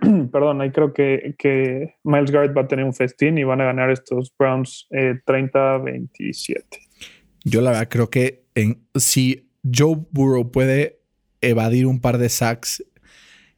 [0.32, 3.64] perdón, ahí creo que, que, Miles Garrett va a tener un festín y van a
[3.64, 6.56] ganar estos Browns 30-27.
[6.56, 6.64] Eh,
[7.44, 11.00] Yo la verdad creo que en, si Joe Burrow puede
[11.40, 12.84] evadir un par de sacks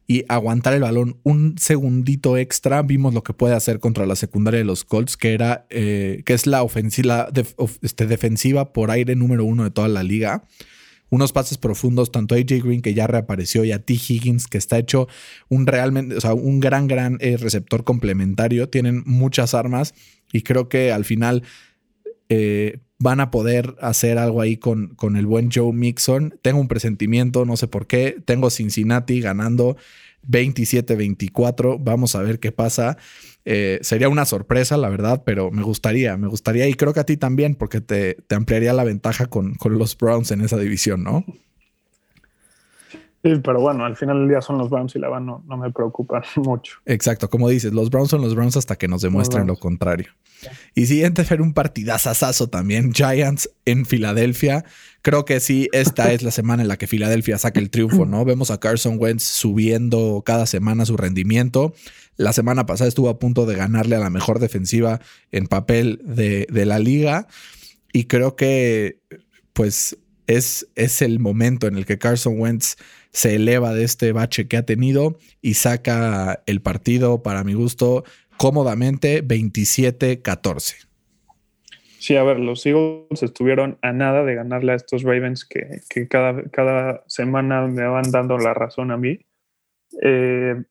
[0.06, 4.58] y aguantar el balón un segundito extra, vimos lo que puede hacer contra la secundaria
[4.58, 7.28] de los Colts, que era eh, que es la ofensiva
[7.82, 10.44] este, defensiva por aire número uno de toda la liga.
[11.12, 13.92] Unos pases profundos, tanto a AJ Green, que ya reapareció, y a T.
[13.92, 15.08] Higgins, que está hecho
[15.50, 18.70] un realmente, o sea, un gran, gran eh, receptor complementario.
[18.70, 19.92] Tienen muchas armas
[20.32, 21.42] y creo que al final
[22.30, 26.38] eh, van a poder hacer algo ahí con, con el buen Joe Mixon.
[26.40, 28.16] Tengo un presentimiento, no sé por qué.
[28.24, 29.76] Tengo Cincinnati ganando
[30.28, 31.78] 27-24.
[31.80, 32.96] Vamos a ver qué pasa.
[33.44, 37.04] Eh, sería una sorpresa, la verdad, pero me gustaría, me gustaría y creo que a
[37.04, 41.02] ti también, porque te, te ampliaría la ventaja con, con los Browns en esa división,
[41.02, 41.24] ¿no?
[43.24, 45.56] Sí, pero bueno, al final del día son los Browns y la van no, no
[45.56, 46.78] me preocupan mucho.
[46.86, 50.08] Exacto, como dices, los Browns son los Browns hasta que nos demuestren lo contrario.
[50.74, 54.64] Y siguiente fue un partidazazazo también, Giants en Filadelfia.
[55.02, 58.24] Creo que sí, esta es la semana en la que Filadelfia saca el triunfo, ¿no?
[58.24, 61.74] Vemos a Carson Wentz subiendo cada semana su rendimiento.
[62.16, 66.48] La semana pasada estuvo a punto de ganarle a la mejor defensiva en papel de,
[66.50, 67.28] de la liga.
[67.92, 69.00] Y creo que,
[69.52, 72.76] pues, es, es el momento en el que Carson Wentz
[73.10, 78.04] se eleva de este bache que ha tenido y saca el partido, para mi gusto,
[78.36, 80.88] cómodamente 27-14.
[81.98, 86.42] Sí, a ver, los Eagles estuvieron a nada de ganarle a estos Ravens que, cada,
[86.50, 89.20] cada, semana me van dando la razón a mí.
[90.02, 90.64] Eh,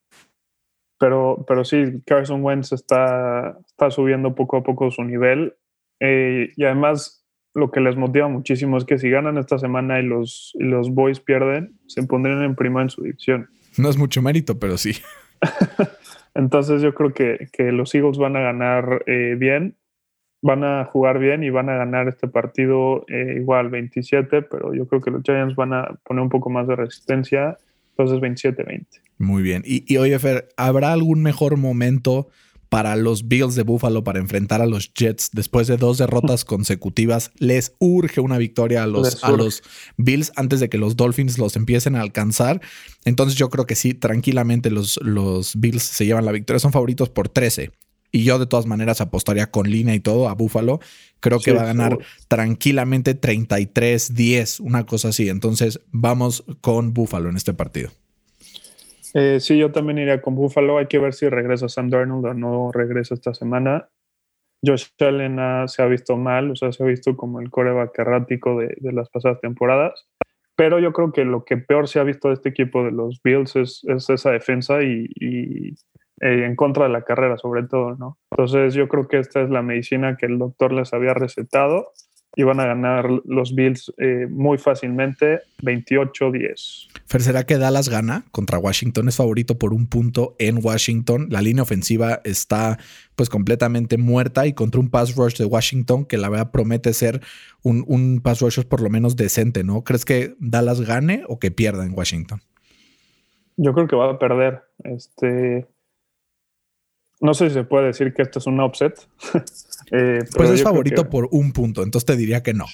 [0.99, 5.55] pero, pero sí, Carson Wentz está, está subiendo poco a poco su nivel.
[6.01, 7.20] Eh, y además
[7.53, 11.19] lo que les motiva muchísimo es que si ganan esta semana y los, los Boys
[11.19, 13.49] pierden, se pondrían en prima en su división.
[13.77, 14.93] No es mucho mérito, pero sí.
[16.35, 19.75] Entonces yo creo que, los Eagles van a ganar eh, bien,
[20.41, 24.87] van a jugar bien y van a ganar este partido eh, igual 27, pero yo
[24.87, 27.57] creo que los Giants van a poner un poco más de resistencia,
[27.97, 28.85] entonces 27-20.
[29.17, 29.61] Muy bien.
[29.65, 32.29] Y, y oye, Fer, ¿habrá algún mejor momento?
[32.71, 37.31] Para los Bills de Buffalo para enfrentar a los Jets después de dos derrotas consecutivas.
[37.37, 39.61] Les urge una victoria a los, a los
[39.97, 42.61] Bills antes de que los Dolphins los empiecen a alcanzar.
[43.03, 46.61] Entonces yo creo que sí, tranquilamente los, los Bills se llevan la victoria.
[46.61, 47.71] Son favoritos por 13.
[48.13, 50.79] Y yo de todas maneras apostaría con línea y todo a Buffalo.
[51.19, 51.97] Creo que va a ganar
[52.29, 55.27] tranquilamente 33-10, una cosa así.
[55.27, 57.91] Entonces vamos con Buffalo en este partido.
[59.13, 60.77] Eh, sí, yo también iría con Buffalo.
[60.77, 63.89] Hay que ver si regresa Sam Darnold o no regresa esta semana.
[64.63, 68.59] Josh Allen se ha visto mal, o sea, se ha visto como el coreback errático
[68.59, 70.07] de, las pasadas temporadas.
[70.55, 73.21] Pero yo creo que lo que peor se ha visto de este equipo de los
[73.23, 75.07] Bills es, esa defensa y,
[76.21, 78.19] eh, en contra de la carrera, sobre todo, ¿no?
[78.29, 81.91] Entonces yo creo que esta es la medicina que el doctor les había recetado
[82.35, 86.87] y van a ganar los Bills eh, muy fácilmente, 28-10.
[87.05, 89.09] Fer, ¿será que Dallas gana contra Washington?
[89.09, 91.27] Es favorito por un punto en Washington.
[91.29, 92.79] La línea ofensiva está
[93.15, 97.21] pues completamente muerta y contra un pass rush de Washington que la verdad promete ser
[97.63, 99.83] un, un pass rush por lo menos decente, ¿no?
[99.83, 102.41] ¿Crees que Dallas gane o que pierda en Washington?
[103.57, 104.63] Yo creo que va a perder.
[104.83, 105.67] Este,
[107.21, 108.99] no sé si se puede decir que esto es un upset.
[109.91, 112.65] eh, pues es favorito por un punto, entonces te diría que no.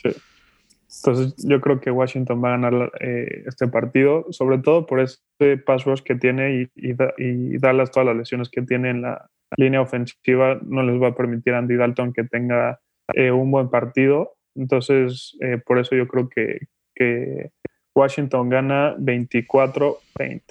[1.04, 5.58] Entonces yo creo que Washington va a ganar eh, este partido, sobre todo por ese
[5.66, 6.70] pass rush que tiene y,
[7.18, 11.16] y, Dallas, todas las lesiones que tiene en la línea ofensiva, no les va a
[11.16, 12.80] permitir a Andy Dalton que tenga
[13.14, 14.38] eh, un buen partido.
[14.56, 17.52] Entonces, eh, por eso yo creo que, que
[17.94, 20.42] Washington gana 24-20.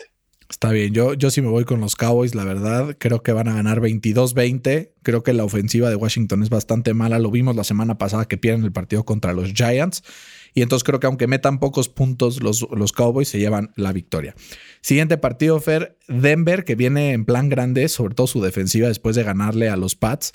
[0.57, 2.97] Está bien, yo, yo sí me voy con los Cowboys, la verdad.
[2.99, 4.91] Creo que van a ganar 22-20.
[5.03, 7.19] Creo que la ofensiva de Washington es bastante mala.
[7.19, 10.03] Lo vimos la semana pasada que pierden el partido contra los Giants.
[10.55, 14.35] Y entonces creo que aunque metan pocos puntos, los, los Cowboys se llevan la victoria.
[14.81, 15.99] Siguiente partido, Fer.
[16.09, 19.95] Denver, que viene en plan grande, sobre todo su defensiva después de ganarle a los
[19.95, 20.33] Pats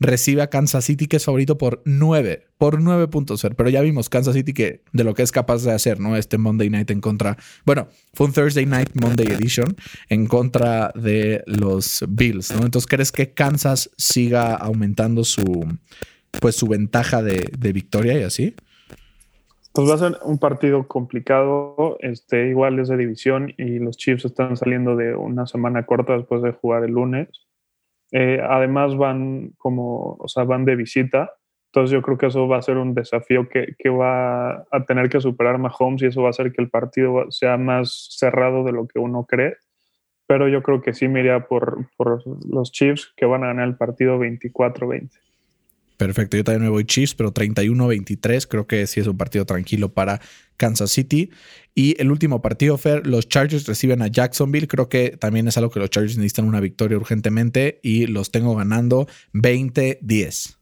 [0.00, 4.08] recibe a Kansas City, que es favorito por 9, por 9 puntos, pero ya vimos
[4.08, 6.16] Kansas City que de lo que es capaz de hacer, ¿no?
[6.16, 9.76] Este Monday Night en contra, bueno, fue un Thursday Night Monday Edition
[10.08, 12.64] en contra de los Bills, ¿no?
[12.64, 15.66] Entonces, ¿crees que Kansas siga aumentando su,
[16.40, 18.54] pues, su ventaja de, de victoria y así?
[19.74, 24.24] Pues va a ser un partido complicado, este, igual es de división y los Chiefs
[24.24, 27.28] están saliendo de una semana corta después de jugar el lunes.
[28.16, 31.32] Eh, además van como, o sea, van de visita.
[31.66, 35.08] Entonces yo creo que eso va a ser un desafío que, que, va a tener
[35.08, 38.70] que superar Mahomes y eso va a hacer que el partido sea más cerrado de
[38.70, 39.56] lo que uno cree.
[40.28, 43.76] Pero yo creo que sí me por, por los Chiefs que van a ganar el
[43.76, 45.10] partido 24-20.
[45.96, 49.90] Perfecto, yo también me voy Chiefs, pero 31-23 creo que sí es un partido tranquilo
[49.90, 50.20] para
[50.56, 51.30] Kansas City.
[51.74, 54.66] Y el último partido, Fer, los Chargers reciben a Jacksonville.
[54.66, 58.56] Creo que también es algo que los Chargers necesitan una victoria urgentemente y los tengo
[58.56, 60.56] ganando 20-10.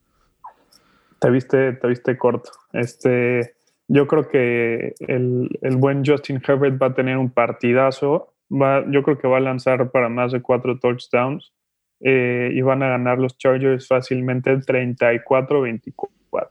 [1.18, 2.50] Te viste, te viste corto.
[2.72, 3.54] Este,
[3.88, 8.34] yo creo que el, el, buen Justin Herbert va a tener un partidazo.
[8.50, 11.52] Va, yo creo que va a lanzar para más de cuatro touchdowns
[12.02, 16.48] eh, y van a ganar los Chargers fácilmente 34-24.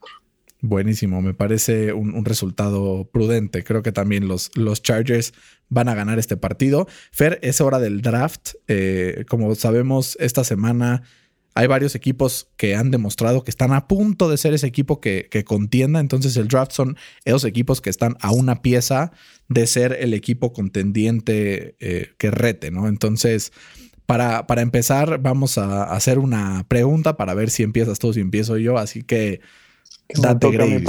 [0.64, 3.64] Buenísimo, me parece un, resultado prudente.
[3.64, 5.34] Creo que también los, los, Chargers
[5.70, 6.88] van a ganar este partido.
[7.12, 8.52] Fer, es hora del draft.
[8.68, 11.02] Eh, como sabemos, esta semana
[11.54, 15.28] hay varios equipos que han demostrado que están a punto de ser ese equipo que,
[15.45, 15.99] contienda.
[15.99, 16.95] Entonces el draft son
[17.26, 19.12] esos equipos que están a una pieza
[19.49, 22.88] de ser el equipo contendiente eh, que rete, ¿no?
[22.88, 23.52] Entonces
[24.12, 28.57] para, para, empezar, vamos a hacer una pregunta para ver si empiezas tú si empiezo
[28.57, 28.78] yo.
[28.78, 29.39] Así que,
[30.22, 30.84] date Grady.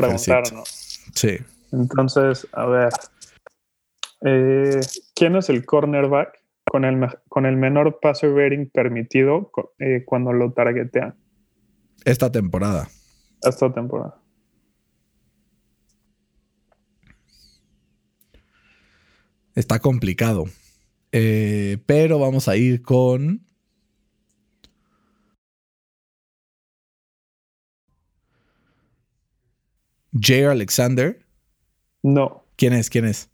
[1.14, 1.38] Sí.
[1.70, 2.92] Entonces, a ver.
[4.22, 4.80] Eh,
[5.14, 10.52] ¿Quién es el cornerback con el, con el menor passer rating permitido eh, cuando lo
[10.52, 11.14] targetean?
[12.04, 12.88] Esta temporada.
[13.40, 14.20] Esta temporada.
[19.54, 20.46] Está complicado.
[21.12, 23.42] Eh, pero vamos a ir con.
[30.14, 30.50] J.
[30.50, 31.18] Alexander.
[32.02, 32.44] No.
[32.56, 32.90] ¿Quién es?
[32.90, 33.30] ¿Quién es?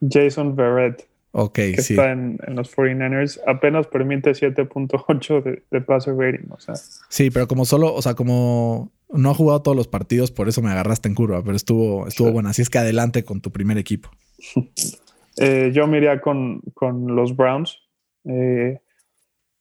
[0.00, 1.06] Jason Verrett.
[1.34, 3.40] Ok, que Está en, los 49ers.
[3.46, 6.48] Apenas permite 7.8 de, de passer rating.
[6.50, 6.74] O sea.
[7.08, 10.62] Sí, pero como solo, o sea, como no ha jugado todos los partidos, por eso
[10.62, 12.48] me agarraste en curva, pero estuvo, estuvo bueno.
[12.48, 14.10] Así es que adelante con tu primer equipo.
[15.38, 16.62] Eh, yo me iría con,
[17.06, 17.78] los Browns.
[18.24, 18.78] Eh,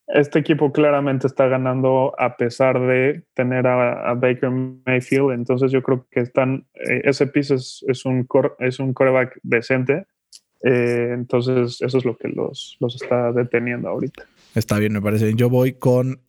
[0.08, 4.50] este equipo claramente está ganando a pesar de tener a, Baker
[4.86, 8.28] Mayfield, entonces yo creo que están, eh, ese piso es, un
[8.60, 10.06] es un coreback decente,
[10.64, 14.26] entonces eso es lo que los, los está deteniendo ahorita.
[14.54, 15.38] Está bien, me parece bien.
[15.38, 16.20] Yo voy con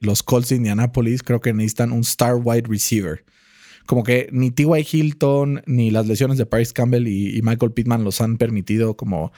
[0.00, 3.24] los Colts de Indianapolis, creo que necesitan un star wide receiver
[3.88, 4.86] como que ni T.Y.
[4.92, 9.32] Hilton ni las lesiones de Paris Campbell y, Michael Pittman los han permitido como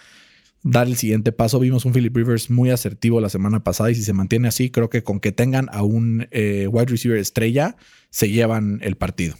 [0.64, 1.60] dar el siguiente paso.
[1.60, 4.90] Vimos un Philip Rivers muy asertivo la semana pasada y si se mantiene así, creo
[4.90, 7.76] que con que tengan a un eh, wide receiver estrella,
[8.10, 9.36] se llevan el partido.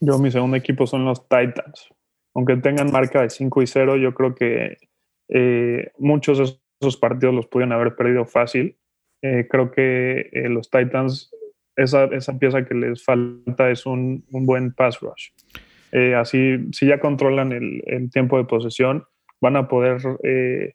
[0.00, 1.88] Yo, mi segundo equipo son los Titans.
[2.34, 4.78] Aunque tengan marca de 5 y 0, yo creo que
[5.28, 8.76] eh, muchos de esos partidos los pudieron haber perdido fácil.
[9.22, 11.30] Eh, creo que los Titans
[11.76, 12.08] esa,
[12.38, 15.28] pieza que les falta es un, buen pass rush.
[15.92, 19.04] Eh, así, si ya controlan el, tiempo de posesión,
[19.40, 20.72] van a poder eh,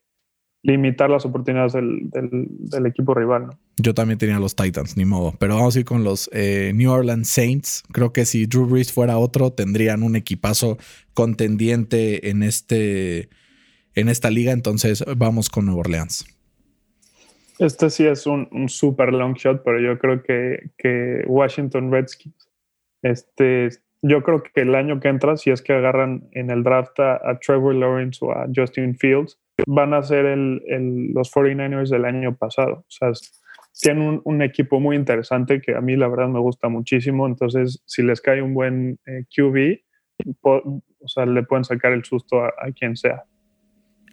[0.64, 3.50] limitar las oportunidades del, equipo rival.
[3.78, 5.34] Yo también tenía los Titans, ni modo.
[5.40, 7.84] Pero vamos a ir con los eh, New Orleans Saints.
[7.92, 10.78] Creo que si Drew Brees fuera otro, tendrían un equipazo
[11.14, 13.30] contendiente en, este,
[13.96, 14.52] en esta liga.
[14.52, 16.26] Entonces vamos con Nueva Orleans.
[17.62, 22.50] Este sí es un, super long shot, pero yo creo que, que Washington Redskins
[23.04, 23.70] este,
[24.02, 27.40] yo creo que el año que entra, si es que agarran en el draft a,
[27.40, 32.80] Trevor Lawrence o a Justin Fields, van a ser el, los 49ers del año pasado.
[32.80, 33.12] O sea,
[33.80, 37.28] tienen un, equipo muy interesante que a mí la verdad me gusta muchísimo.
[37.28, 39.82] Entonces, si les cae un buen eh, QB,
[40.44, 43.24] o sea, le pueden sacar el susto a quien sea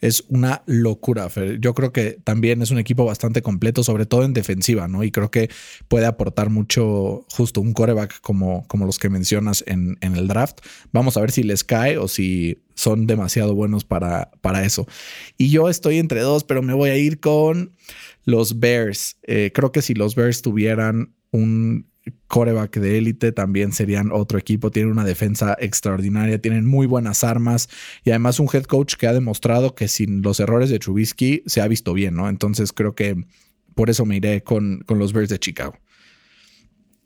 [0.01, 1.29] es una locura.
[1.61, 5.05] Yo creo que también es un equipo bastante completo, sobre todo en defensiva, ¿no?
[5.05, 5.51] Y creo que
[5.89, 10.61] puede aportar mucho justo un coreback como, como los que mencionas en, en, el draft.
[10.93, 14.87] Vamos a ver si les cae o si son demasiado buenos para, para eso.
[15.37, 17.75] Y yo estoy entre dos, pero me voy a ir con
[18.25, 19.17] los Bears.
[19.23, 21.89] Eh, creo que si los Bears tuvieran un
[22.27, 24.71] coreback de élite, también serían otro equipo.
[24.71, 27.69] Tienen una defensa extraordinaria, tienen muy buenas armas
[28.05, 31.61] y además un head coach que ha demostrado que sin los errores de Trubisky se
[31.61, 32.29] ha visto bien, ¿no?
[32.29, 33.17] Entonces creo que
[33.75, 35.75] por eso me iré con, con los Bears de Chicago.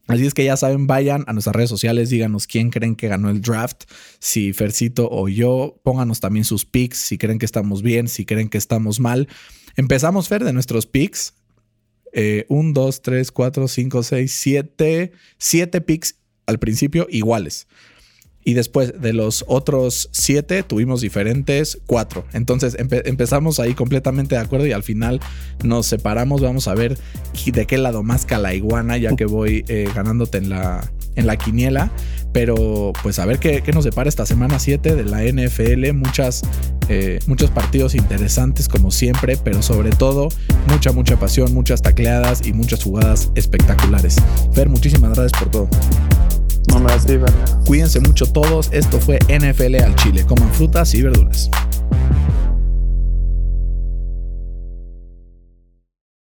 [0.08, 3.30] Así es que ya saben, vayan a nuestras redes sociales, díganos quién creen que ganó
[3.30, 3.84] el draft,
[4.18, 8.48] si Fercito o yo, pónganos también sus picks, si creen que estamos bien, si creen
[8.48, 9.28] que estamos mal.
[9.76, 11.34] Empezamos, Fer, de nuestros picks.
[12.12, 17.66] 1, 2, 3, 4, 5, 6, 7, 7 picks al principio iguales.
[18.44, 22.24] Y después de los otros siete tuvimos diferentes cuatro.
[22.32, 25.20] Entonces empezamos ahí completamente de acuerdo y al final
[25.62, 26.40] nos separamos.
[26.40, 26.98] Vamos a ver
[27.52, 31.36] de qué lado más la iguana, ya que voy eh, ganándote en la, en la
[31.36, 31.90] quiniela.
[32.32, 35.92] Pero pues a ver qué, nos separa esta semana 7 de la NFL.
[35.92, 36.42] Muchas,
[36.88, 40.28] eh, muchos partidos interesantes como siempre, pero sobre todo
[40.68, 44.16] mucha, mucha pasión, muchas tacleadas y muchas jugadas espectaculares.
[44.52, 45.68] Fer, muchísimas gracias por todo.
[46.68, 46.92] No me
[47.66, 48.70] Cuídense mucho todos.
[48.72, 50.24] Esto fue NFL al Chile.
[50.24, 51.50] Coman frutas y verduras.